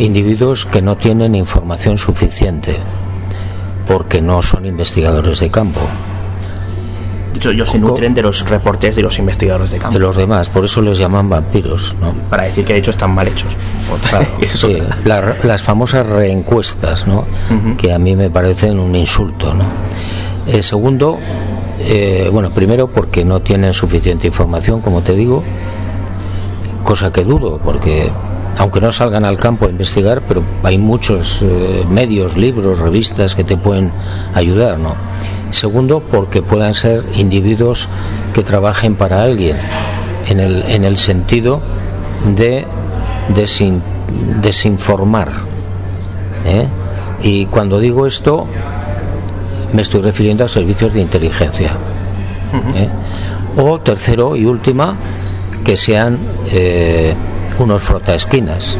[0.00, 2.76] individuos que no tienen información suficiente
[3.86, 5.80] porque no son investigadores de campo.
[7.32, 9.94] De hecho, ellos se nutren de los reportes de los investigadores de campo.
[9.98, 12.12] De los demás, por eso les llaman vampiros, ¿no?
[12.28, 13.56] Para decir que de hecho están mal hechos.
[14.08, 17.24] Claro, sí, la- las famosas reencuestas, ¿no?
[17.78, 19.64] Que a mí me parecen un insulto, ¿no?
[20.46, 21.18] Eh, segundo,
[21.78, 25.44] eh, bueno, primero porque no tienen suficiente información, como te digo,
[26.84, 28.10] cosa que dudo, porque
[28.58, 33.44] aunque no salgan al campo a investigar, pero hay muchos eh, medios, libros, revistas que
[33.44, 33.90] te pueden
[34.34, 34.94] ayudar, ¿no?
[35.50, 37.88] Segundo, porque puedan ser individuos
[38.34, 39.56] que trabajen para alguien,
[40.28, 41.60] en el, en el sentido
[42.36, 42.64] de
[43.34, 43.80] desin-
[44.40, 45.28] desinformar.
[46.44, 46.66] ¿eh?
[47.22, 48.46] Y cuando digo esto,
[49.72, 51.72] me estoy refiriendo a servicios de inteligencia.
[52.74, 52.88] ¿eh?
[53.56, 54.94] O tercero y última,
[55.64, 56.18] que sean
[56.50, 57.14] eh,
[57.60, 58.78] unos frotaesquinas.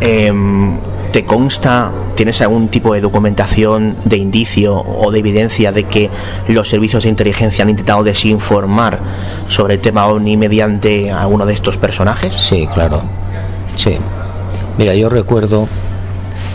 [0.00, 0.78] Em,
[1.12, 6.08] ¿Te consta, tienes algún tipo de documentación, de indicio o de evidencia de que
[6.46, 9.00] los servicios de inteligencia han intentado desinformar
[9.48, 12.32] sobre el tema OVNI mediante alguno de estos personajes?
[12.34, 13.02] Sí, claro.
[13.74, 13.96] Sí.
[14.78, 15.66] Mira, yo recuerdo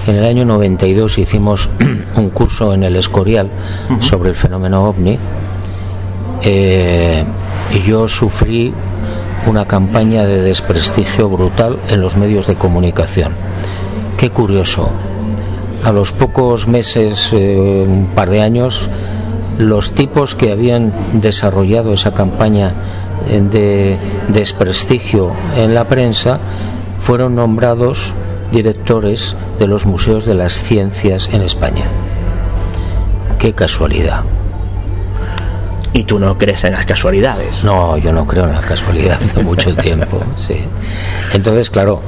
[0.07, 1.69] en el año 92 hicimos
[2.15, 3.49] un curso en el Escorial
[3.99, 5.17] sobre el fenómeno ovni
[6.41, 7.25] eh,
[7.73, 8.73] y yo sufrí
[9.47, 13.33] una campaña de desprestigio brutal en los medios de comunicación.
[14.17, 14.89] Qué curioso.
[15.83, 18.89] A los pocos meses, eh, un par de años,
[19.57, 22.73] los tipos que habían desarrollado esa campaña
[23.27, 23.97] eh, de
[24.29, 26.39] desprestigio en la prensa
[26.99, 28.13] fueron nombrados
[28.51, 31.85] directores de los museos de las ciencias en España.
[33.39, 34.21] Qué casualidad.
[35.95, 37.63] ¿Y tú no crees en las casualidades?
[37.63, 40.21] No, yo no creo en la casualidad hace mucho tiempo.
[40.35, 40.55] Sí.
[41.31, 42.01] Entonces, claro,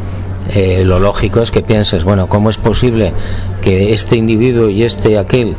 [0.49, 3.13] eh, lo lógico es que pienses, bueno, ¿cómo es posible
[3.61, 5.55] que este individuo y este aquel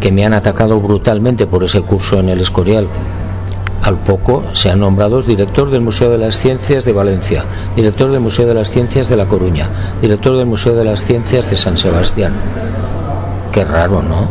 [0.00, 2.86] que me han atacado brutalmente por ese curso en el Escorial,
[3.82, 8.46] al poco sean nombrados director del Museo de las Ciencias de Valencia, director del Museo
[8.46, 9.68] de las Ciencias de La Coruña,
[10.00, 12.32] director del Museo de las Ciencias de San Sebastián?
[13.50, 14.28] Qué raro, ¿no?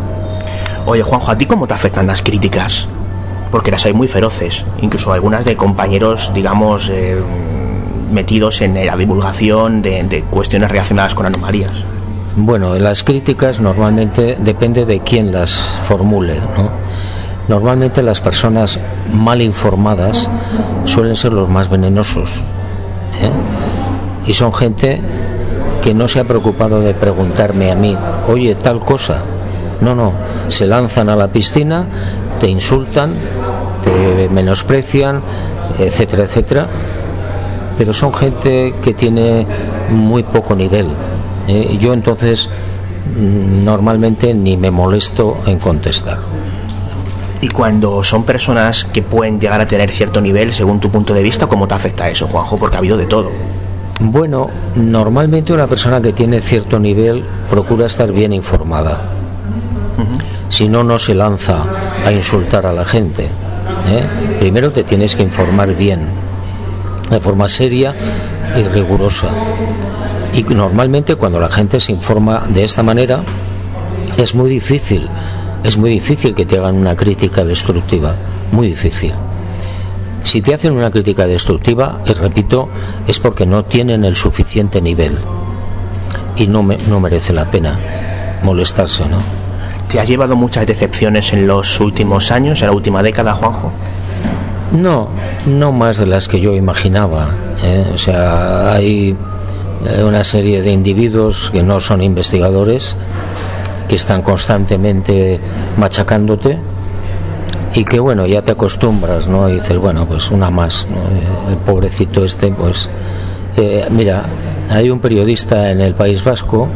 [0.85, 2.87] Oye, Juanjo, ¿a ti cómo te afectan las críticas?
[3.51, 7.17] Porque las hay muy feroces, incluso algunas de compañeros, digamos, eh,
[8.11, 11.83] metidos en la divulgación de, de cuestiones relacionadas con anomalías.
[12.35, 16.69] Bueno, las críticas normalmente depende de quién las formule, ¿no?
[17.47, 18.79] Normalmente las personas
[19.13, 20.27] mal informadas
[20.85, 22.41] suelen ser los más venenosos.
[23.21, 23.29] ¿eh?
[24.25, 24.99] Y son gente
[25.83, 27.95] que no se ha preocupado de preguntarme a mí,
[28.27, 29.19] oye, tal cosa.
[29.81, 30.13] No, no,
[30.47, 31.85] se lanzan a la piscina,
[32.39, 33.15] te insultan,
[33.83, 35.21] te menosprecian,
[35.79, 36.67] etcétera, etcétera.
[37.77, 39.45] Pero son gente que tiene
[39.89, 40.87] muy poco nivel.
[41.47, 41.77] ¿eh?
[41.79, 42.49] Yo entonces
[43.17, 46.19] mm, normalmente ni me molesto en contestar.
[47.41, 51.21] Y cuando son personas que pueden llegar a tener cierto nivel, según tu punto de
[51.21, 52.57] vista, ¿cómo te afecta eso, Juanjo?
[52.57, 53.29] Porque ha habido de todo.
[53.99, 59.24] Bueno, normalmente una persona que tiene cierto nivel procura estar bien informada.
[60.55, 61.65] Si no, no se lanza
[62.05, 63.25] a insultar a la gente.
[63.25, 64.05] ¿eh?
[64.39, 66.07] Primero te tienes que informar bien,
[67.09, 67.93] de forma seria
[68.55, 69.27] y rigurosa.
[70.31, 73.21] Y normalmente cuando la gente se informa de esta manera,
[74.15, 75.09] es muy difícil,
[75.61, 78.15] es muy difícil que te hagan una crítica destructiva,
[78.53, 79.11] muy difícil.
[80.23, 82.69] Si te hacen una crítica destructiva, y repito,
[83.05, 85.17] es porque no tienen el suficiente nivel
[86.37, 87.77] y no, no merece la pena
[88.41, 89.44] molestarse, ¿no?
[89.89, 93.71] ¿Te has llevado muchas decepciones en los últimos años, en la última década, Juanjo?
[94.71, 95.07] No,
[95.45, 97.29] no más de las que yo imaginaba.
[97.63, 97.85] ¿eh?
[97.93, 99.15] O sea, hay
[99.85, 102.97] eh, una serie de individuos que no son investigadores,
[103.87, 105.39] que están constantemente
[105.77, 106.59] machacándote
[107.75, 109.47] y que bueno, ya te acostumbras, ¿no?
[109.49, 110.97] Y dices, bueno, pues una más, ¿no?
[110.97, 112.89] Eh, El pobrecito este, pues...
[113.57, 114.23] eh, mira,
[114.69, 116.67] hay un periodista en el País Vasco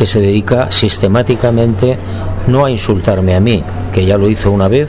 [0.00, 1.98] que se dedica sistemáticamente
[2.46, 4.88] no a insultarme a mí, que ya lo hizo una vez,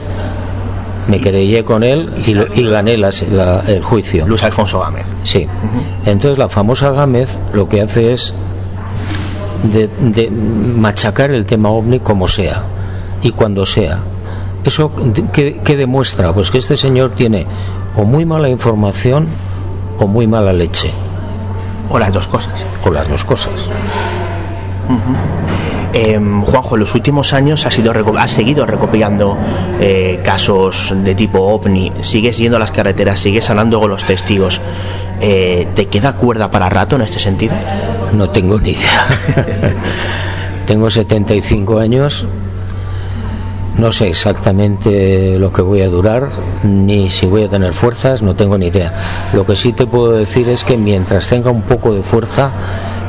[1.09, 3.09] me querellé con él y, lo- y gané la-
[3.68, 4.26] el juicio.
[4.26, 5.05] Luis Alfonso Gámez.
[5.24, 5.45] Sí.
[6.05, 8.34] Entonces la famosa Gámez lo que hace es
[9.74, 12.64] de, de machacar el tema ovni como sea
[13.22, 13.99] y cuando sea.
[14.64, 14.93] ¿Eso
[15.34, 16.32] qué, qué demuestra?
[16.32, 17.45] Pues que este señor tiene
[17.97, 19.28] o muy mala información
[19.99, 20.89] o muy mala leche,
[21.89, 22.53] O las dos cosas.
[22.86, 23.51] o las dos cosas.
[25.94, 29.38] Em, Juanjo, en los últimos años has, ido has seguido recopilando
[29.82, 34.62] eh, casos de tipo ovni, sigues yendo a las carreteras, sigues hablando con los testigos.
[35.20, 37.56] Eh, ¿Te queda cuerda para rato en este sentido?
[38.14, 39.74] No tengo ni idea.
[40.66, 42.26] tengo 75 años.
[43.78, 46.30] No sé exactamente lo que voy a durar,
[46.64, 48.94] ni si voy a tener fuerzas, no tengo ni idea.
[49.34, 52.52] Lo que sí te puedo decir es que mientras tenga un poco de fuerza,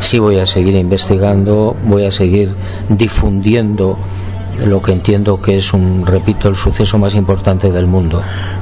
[0.03, 2.55] sí voy a seguir investigando, voy a seguir
[2.89, 3.99] difundiendo
[4.67, 8.21] lo que entiendo que es un, repito, el suceso más importante del mundo.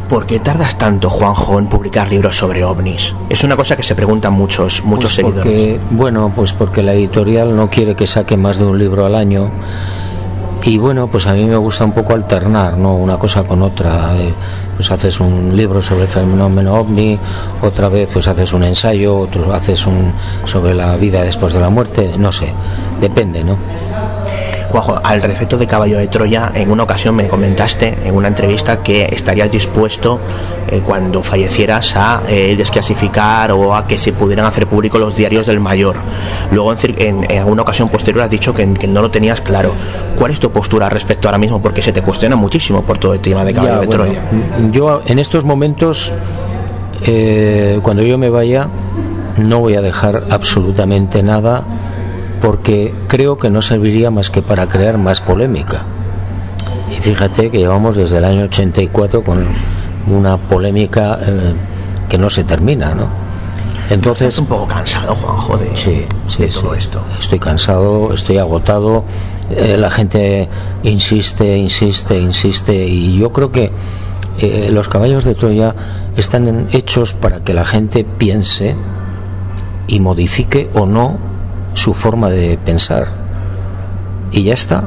[0.08, 3.14] ¿Por qué tardas tanto, Juanjo, en publicar libros sobre ovnis?
[3.28, 5.80] Es una cosa que se preguntan muchos, muchos Pues seguidores.
[5.90, 9.50] bueno, pues porque la editorial no quiere que saque más de un libro al año.
[10.62, 12.94] Y bueno, pues a mí me gusta un poco alternar, ¿no?
[12.96, 14.16] Una cosa con otra.
[14.16, 14.32] eh,
[14.80, 17.18] Pues haces un libro sobre el fenómeno ovni,
[17.60, 20.10] otra vez pues haces un ensayo, otro haces un
[20.46, 22.50] sobre la vida después de la muerte, no sé,
[22.98, 23.58] depende, ¿no?
[24.70, 28.82] Juanjo, al respecto de Caballo de Troya, en una ocasión me comentaste en una entrevista
[28.82, 30.20] que estarías dispuesto
[30.68, 35.46] eh, cuando fallecieras a eh, desclasificar o a que se pudieran hacer públicos los diarios
[35.46, 35.96] del mayor.
[36.52, 39.72] Luego, en, en alguna ocasión posterior, has dicho que, que no lo tenías claro.
[40.16, 41.60] ¿Cuál es tu postura al respecto ahora mismo?
[41.60, 44.22] Porque se te cuestiona muchísimo por todo el tema de Caballo Ya, de bueno, Troya.
[44.70, 46.12] Yo en estos momentos,
[47.04, 48.68] eh, cuando yo me vaya,
[49.36, 51.64] no voy a dejar absolutamente nada
[52.40, 55.82] porque creo que no serviría más que para crear más polémica.
[56.90, 59.44] Y fíjate que llevamos desde el año 84 con
[60.08, 61.52] una polémica eh,
[62.08, 63.06] que no se termina, ¿no?
[63.90, 66.78] Entonces, Estás un poco cansado, Juanjo, de, Sí, sí, de todo sí.
[66.78, 67.02] esto.
[67.18, 69.04] Estoy cansado, estoy agotado.
[69.50, 70.48] eh, la gente
[70.84, 72.86] insiste, insiste, insiste.
[72.86, 73.70] Y yo creo que
[74.38, 75.74] eh, los caballos de Troya
[76.16, 78.76] están hechos para que la gente piense
[79.88, 81.18] y modifique o no
[81.80, 83.08] su forma de pensar.
[84.32, 84.84] Y ya está.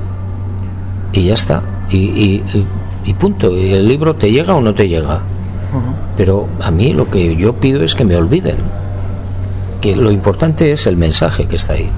[1.12, 1.62] Y ya está.
[1.90, 2.44] Y, y-
[3.06, 3.52] y punto.
[3.52, 5.20] Y el libro te llega o no te llega.
[6.16, 8.58] Pero a mí lo que yo pido es que me olviden
[9.82, 11.90] que lo importante es el mensaje que está ahí.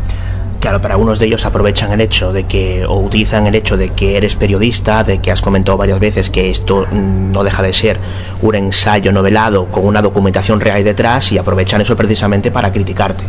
[0.61, 3.89] Claro, pero algunos de ellos aprovechan el hecho de que, o utilizan el hecho de
[3.89, 7.73] que eres periodista, de que has comentado varias veces que esto mm, no deja de
[7.73, 7.99] ser
[8.41, 13.25] un ensayo novelado con una documentación real detrás y aprovechan eso precisamente para criticarte.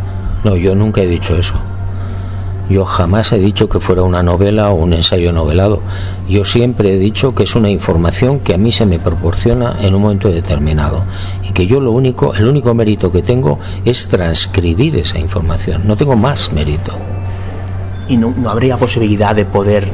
[0.47, 1.55] No, yo nunca he dicho eso.
[2.71, 5.81] Yo jamás he dicho que fuera una novela o un ensayo novelado.
[6.29, 9.93] Yo siempre he dicho que es una información que a mí se me proporciona en
[9.97, 11.03] un momento determinado
[11.43, 15.83] y que yo lo único, el único mérito que tengo es transcribir esa información.
[15.85, 16.93] No tengo más mérito.
[18.09, 19.89] Y no, no habría posibilidad de poder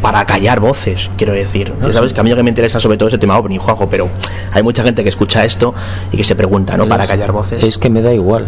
[0.00, 1.72] para callar voces, quiero decir.
[1.92, 4.08] Sabes que a mí lo que me interesa sobre todo ese tema ovni, Juanjo, pero
[4.52, 5.72] hay mucha gente que escucha esto
[6.10, 6.88] y que se pregunta, ¿no?
[6.88, 7.62] Para Es- callar voces.
[7.62, 8.46] Es que me da igual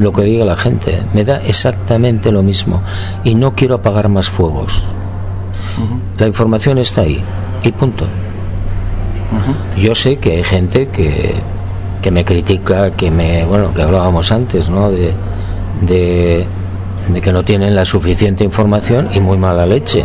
[0.00, 2.80] lo que diga la gente, me da exactamente lo mismo
[3.22, 4.82] y no quiero apagar más fuegos.
[6.18, 7.22] La información está ahí
[7.62, 8.06] y punto.
[9.76, 11.34] Yo sé que hay gente que,
[12.00, 14.90] que me critica, que me, bueno, que hablábamos antes, ¿no?
[14.90, 15.12] De,
[15.82, 16.46] de,
[17.12, 20.04] de que no tienen la suficiente información y muy mala leche.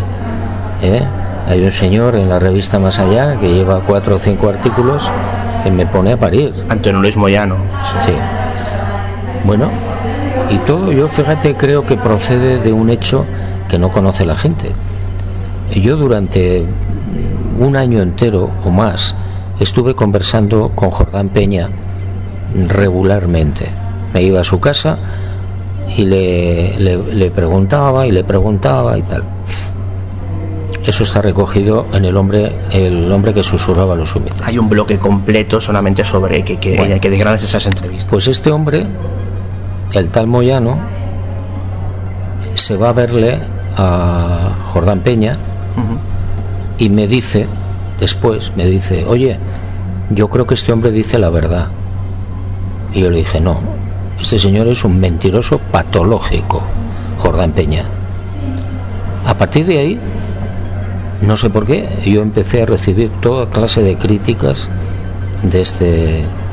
[0.82, 1.04] ¿eh?
[1.48, 5.10] Hay un señor en la revista Más Allá que lleva cuatro o cinco artículos
[5.64, 6.54] que me pone a parir.
[6.70, 7.56] Antonio Luis Moyano.
[8.06, 8.12] Sí.
[9.46, 9.70] Bueno,
[10.50, 13.26] y todo yo, fíjate, creo que procede de un hecho
[13.70, 14.72] que no conoce la gente.
[15.76, 16.64] Yo durante
[17.60, 19.16] un año entero o más
[19.60, 21.70] estuve conversando con Jordán Peña
[22.68, 23.68] regularmente.
[24.14, 24.98] Me iba a su casa
[25.96, 29.24] y le, le- le preguntaba y le preguntaba y tal.
[30.86, 34.42] Eso está recogido en el hombre, el hombre que susurraba los humildes.
[34.44, 37.00] Hay un bloque completo solamente sobre que, que, Bueno.
[37.02, 38.06] que desgranas esas entrevistas.
[38.10, 38.86] Pues este hombre,
[40.00, 40.78] el tal Moyano,
[42.54, 43.40] se va a verle
[43.78, 45.38] a Jordán Peña
[46.78, 47.48] y me dice,
[48.00, 49.38] después me dice, oye,
[50.10, 51.68] yo creo que este hombre dice la verdad.
[52.94, 53.60] Y yo le dije, no,
[54.20, 56.62] este señor es un mentiroso patológico,
[57.20, 57.86] Jordán Peña.
[59.26, 60.00] A partir de ahí,
[61.22, 64.70] no sé por qué, yo empecé a recibir toda clase de críticas
[65.42, 65.86] de este,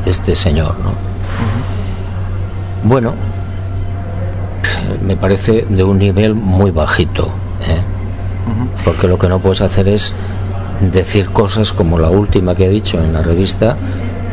[0.04, 0.92] de este señor, ¿no?
[2.84, 3.12] Bueno,
[5.04, 7.28] me parece de un nivel muy bajito,
[7.60, 7.82] ¿eh?
[8.84, 10.12] porque lo que no puedes hacer es
[10.90, 13.76] decir cosas como la última que he dicho en la revista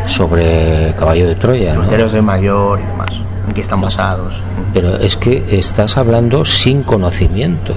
[0.07, 1.84] sobre Caballo de Troya, ¿no?
[1.84, 3.09] De mayor y demás.
[3.47, 4.41] En qué están basados.
[4.73, 7.73] Pero es que estás hablando sin conocimiento.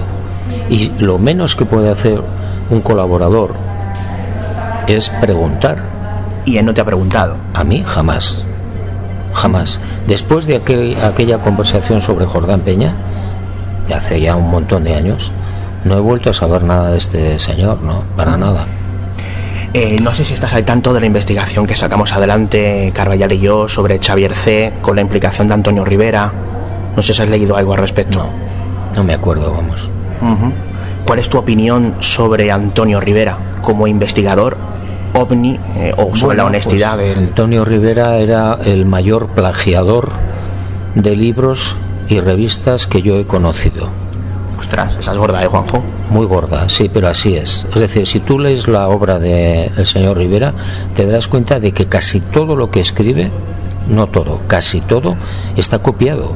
[0.69, 2.21] Y lo menos que puede hacer
[2.69, 3.53] un colaborador
[4.87, 5.83] es preguntar.
[6.45, 7.35] Y él no te ha preguntado.
[7.53, 8.43] A mí jamás.
[9.33, 9.79] Jamás.
[10.07, 12.93] Después de aquel- aquella conversación sobre Jordán Peña,
[13.87, 15.31] de hace ya un montón de años,
[15.85, 18.03] no he vuelto a saber nada de este señor, ¿no?
[18.15, 18.65] Para nada.
[19.73, 23.39] Eh, no sé si estás al tanto de la investigación que sacamos adelante Carvallal y
[23.39, 24.71] yo sobre Xavier C.
[24.81, 26.31] con la implicación de Antonio Rivera.
[26.95, 28.27] No sé si has leído algo al respecto.
[28.95, 29.89] No me acuerdo, vamos.
[31.07, 34.55] ¿Cuál es tu opinión sobre Antonio Rivera como investigador
[35.13, 40.09] ovni eh, o sobre la honestidad pues, de Antonio Rivera era el mayor plagiador
[40.95, 41.75] de libros
[42.07, 43.89] y revistas que yo he conocido.
[44.59, 45.83] Ostras, esa es gorda, ¿eh, Juanjo?
[46.09, 47.65] Muy gorda, sí, pero así es.
[47.73, 50.53] Es decir, si tú lees la obra del señor Rivera,
[50.95, 53.29] te darás cuenta de que casi todo lo que escribe,
[53.89, 55.15] no todo, casi todo,
[55.57, 56.33] está copiado.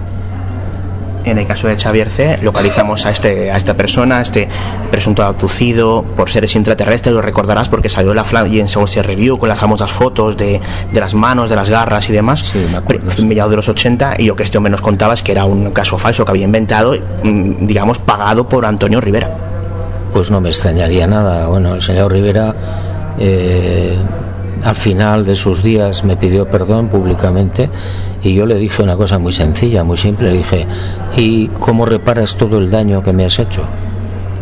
[1.30, 4.48] En el caso de Xavier C, localizamos a, este, a esta persona, a este
[4.90, 9.60] presunto abducido por seres intraterrestres, lo recordarás porque salió la Flying Saucer Review con las
[9.60, 10.62] famosas fotos de,
[10.92, 14.26] de las manos, de las garras y demás, Sí, me mediados de los 80, y
[14.26, 16.96] lo que este hombre nos contaba es que era un caso falso que había inventado,
[17.24, 19.30] mm, digamos, pagado por Antonio Rivera.
[20.14, 21.48] Pues no me extrañaría nada.
[21.48, 22.56] Bueno, el señor Rivera
[23.20, 23.98] eh,
[24.64, 27.70] al final de sus días me pidió perdón públicamente
[28.24, 30.32] y yo le dije una cosa muy sencilla, muy simple.
[30.32, 30.68] Le dije,
[31.16, 33.64] ¿y cómo reparas todo el daño que me has hecho?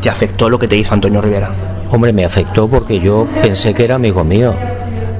[0.01, 1.51] ¿Te afectó lo que te hizo Antonio Rivera?
[1.91, 4.55] Hombre, me afectó porque yo pensé que era amigo mío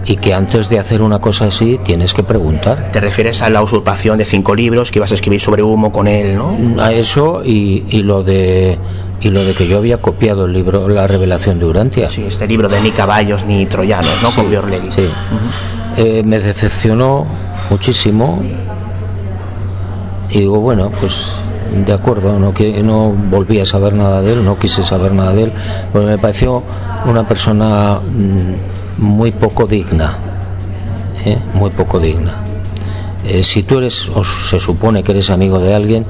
[0.05, 2.91] y que antes de hacer una cosa así tienes que preguntar.
[2.91, 6.07] Te refieres a la usurpación de cinco libros que ibas a escribir sobre humo con
[6.07, 6.81] él, ¿no?
[6.81, 8.77] A eso y, y lo de
[9.25, 12.11] y lo de que yo había copiado el libro La revelación de Urantia.
[12.11, 14.29] Sí, este libro de ni caballos ni troyanos, ¿no?
[14.29, 14.91] con Biorlegui.
[14.91, 15.09] Sí.
[15.97, 17.25] Eh, me decepcionó
[17.71, 18.39] muchísimo
[20.29, 21.37] y digo, bueno, pues
[21.87, 25.33] de acuerdo, no, que, no volví a saber nada de él, no quise saber nada
[25.33, 25.51] de él,
[25.91, 26.61] porque me pareció
[27.07, 30.19] una persona mm, muy poco digna,
[31.25, 31.39] ¿eh?
[31.55, 32.35] muy poco digna.
[33.25, 36.05] Eh, si tú eres, o se supone que eres amigo de alguien,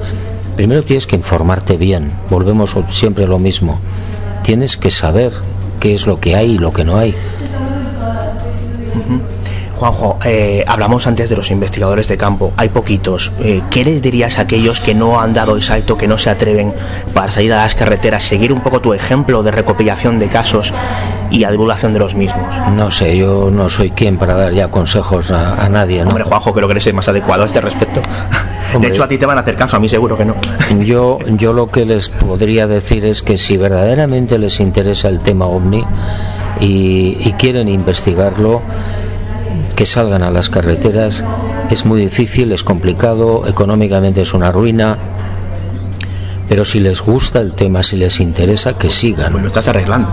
[0.56, 3.78] primero tienes que informarte bien, volvemos siempre a lo mismo,
[4.42, 5.32] tienes que saber
[5.80, 7.14] qué es lo que hay y lo que no hay.
[9.76, 13.32] Juanjo, eh, hablamos antes de los investigadores de campo, hay poquitos.
[13.40, 16.30] Eh, ¿Qué les dirías a aquellos que no han dado el salto, que no se
[16.30, 16.72] atreven
[17.12, 20.72] para salir a las carreteras, seguir un poco tu ejemplo de recopilación de casos
[21.30, 22.46] y a divulgación de los mismos?
[22.74, 26.02] No sé, yo no soy quien para dar ya consejos a, a nadie.
[26.02, 26.08] ¿no?
[26.08, 28.00] Hombre, Juanjo, creo que eres el más adecuado a este respecto.
[28.74, 28.88] Hombre.
[28.90, 30.34] De hecho, a ti te van a hacer caso, a mí seguro que no.
[30.80, 35.46] Yo, yo lo que les podría decir es que si verdaderamente les interesa el tema
[35.46, 35.84] ovni
[36.60, 38.62] y, y quieren investigarlo,
[39.76, 41.22] que salgan a las carreteras.
[41.70, 44.96] Es muy difícil, es complicado, económicamente es una ruina.
[46.48, 49.32] Pero si les gusta el tema, si les interesa, que sigan.
[49.32, 50.08] Pues lo estás arreglando.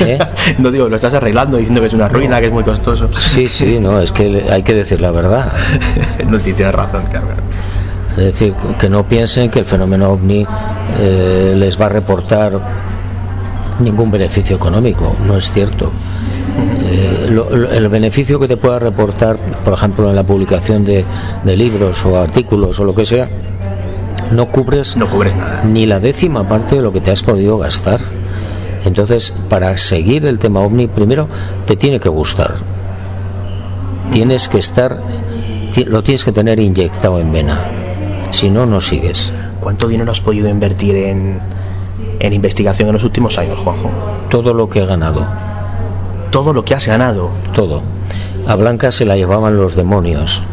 [0.00, 0.18] ¿Eh?
[0.58, 3.08] no digo, lo estás arreglando diciendo que es una ruina, que es muy costoso.
[3.14, 5.52] Sí, sí, no, es que hay que decir la verdad.
[6.28, 7.36] no, sí, tienes razón, Carmen.
[8.16, 10.44] Es decir, que no piensen que el fenómeno ovni
[10.98, 12.58] eh, les va a reportar
[13.78, 15.14] ningún beneficio económico.
[15.24, 15.92] No es cierto.
[16.90, 21.04] Eh, lo- lo- el beneficio que te pueda reportar, por ejemplo, en la publicación de,
[21.44, 23.28] de libros o artículos o lo que sea,
[24.30, 25.62] no cubres, No cubres nada.
[25.64, 28.00] ni la décima parte de lo que te has podido gastar.
[28.84, 31.28] Entonces, para seguir el tema ovni, primero
[31.66, 32.54] te tiene que gustar.
[34.12, 34.98] Tienes que estar,
[35.86, 37.60] lo tienes que tener inyectado en vena.
[38.30, 39.30] Si no, no sigues.
[39.60, 41.38] ¿Cuánto dinero has podido invertir en,
[42.20, 43.90] en investigación en los últimos años, Juanjo?
[44.30, 45.26] Todo lo que he ganado,
[46.38, 47.30] Todo lo que has ganado.
[47.52, 47.82] todo.
[48.46, 50.44] A Blanca se la llevaban los demonios.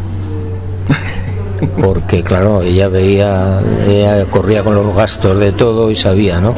[1.80, 6.56] Porque, claro, ella veía, ella corría con los gastos de todo y sabía, ¿no?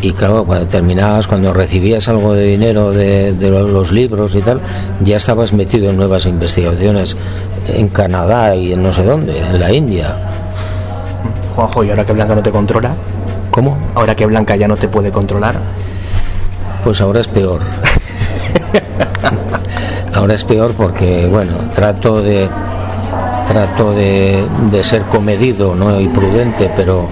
[0.00, 4.62] Y claro, cuando terminabas, cuando recibías algo de dinero de, de los libros y tal,
[5.02, 7.18] ya estabas metido en nuevas investigaciones
[7.68, 10.16] en Canadá y en no sé dónde, en la India.
[11.54, 12.94] Juanjo, y ahora que Blanca no te controla,
[13.50, 13.76] ¿Cómo?
[13.94, 15.56] ahora que Blanca ya no te puede controlar,
[16.82, 17.60] Pues ahora es peor.
[20.14, 22.48] ahora es peor porque, bueno, trato de
[23.46, 26.00] trato de, de ser comedido ¿no?
[26.00, 27.08] y prudente, pero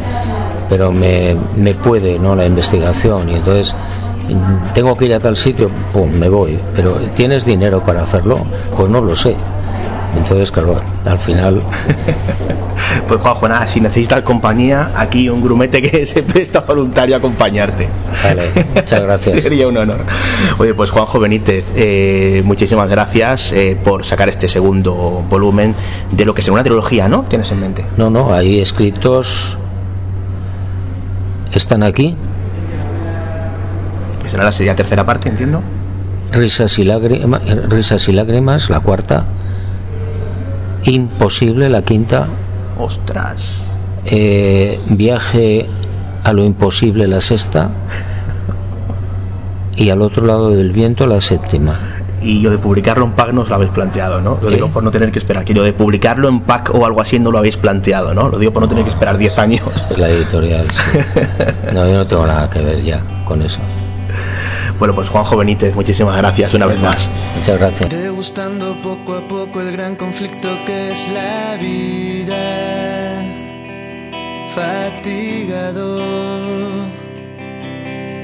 [0.71, 3.75] pero me, me puede no la investigación y entonces
[4.29, 6.59] mm, tengo que ir a tal sitio, pum, me voy.
[6.77, 8.47] Pero ¿tienes dinero para hacerlo?
[8.77, 9.35] Pues no lo sé.
[10.17, 11.63] Entonces, claro, al final
[13.09, 17.89] pues Juanjo, nada, si necesitas compañía, aquí un grumete que se presta voluntario a acompañarte.
[18.23, 19.41] Vale, muchas gracias.
[19.43, 19.99] Sería un honor.
[20.59, 25.75] Oye, pues Juanjo Benítez, eh, muchísimas gracias eh, por sacar este segundo volumen
[26.11, 27.23] de lo que será una trilogía, ¿no?
[27.23, 27.85] Tienes en mente.
[27.97, 29.59] No, no, hay escritos.
[31.53, 32.17] Están aquí.
[34.23, 35.63] Que será la sería tercera parte, entiendo.
[36.33, 39.25] Risas y, lágrimas, risas y lágrimas, la cuarta.
[40.85, 42.27] Imposible, la quinta.
[42.79, 43.59] Ostras.
[44.05, 45.67] Eh, viaje
[46.25, 47.71] a lo imposible, la sexta.
[49.77, 51.79] Y al otro lado del viento, la séptima.
[52.23, 54.39] Y yo de publicarlo en pack no os lo habéis planteado, ¿no?
[54.43, 54.55] Lo ¿Eh?
[54.55, 55.45] digo por no tener que esperar.
[55.45, 58.29] Que yo de publicarlo en pack o algo así no lo habéis planteado, ¿no?
[58.29, 59.63] Lo digo por no tener que esperar 10 años.
[59.91, 60.67] Es la editorial.
[60.71, 60.99] sí.
[61.73, 63.61] No, yo no tengo nada que ver ya con eso.
[64.81, 67.07] Bueno, pues Juanjo Benítez, muchísimas gracias una vez más.
[67.37, 67.91] Muchas gracias.
[67.91, 73.23] Degustando poco a poco el gran conflicto que es la vida.
[74.49, 75.99] Fatigado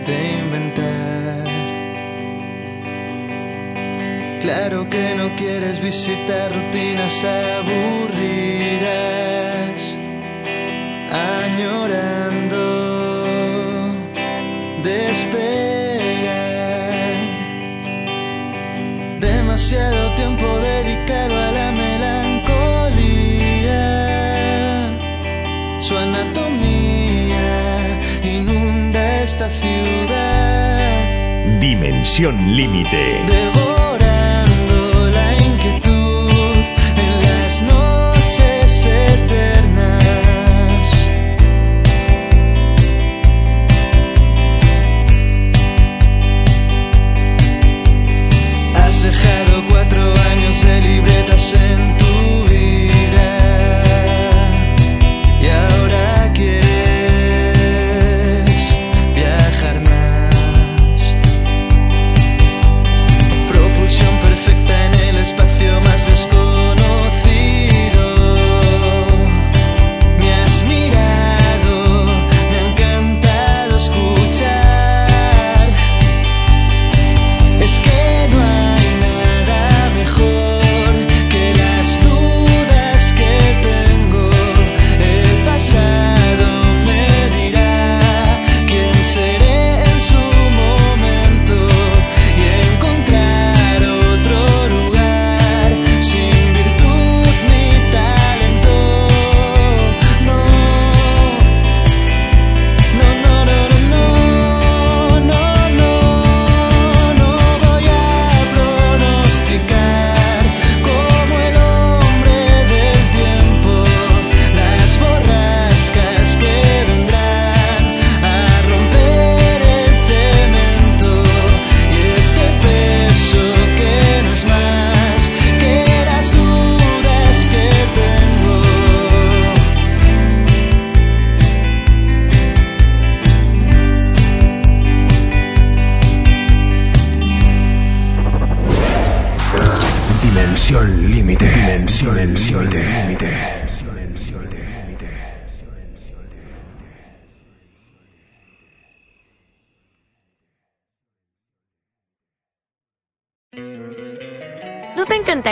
[0.07, 1.45] de inventar.
[4.41, 8.17] Claro que no quieres visitar rutinas aburridas.
[11.45, 12.57] Añorando
[14.83, 15.86] despegar.
[19.57, 22.91] Demasiado tiempo dedicado a la melancolía.
[25.81, 27.39] Su anatomía
[28.23, 31.01] inunda esta ciudad.
[31.59, 33.66] Dimensión límite.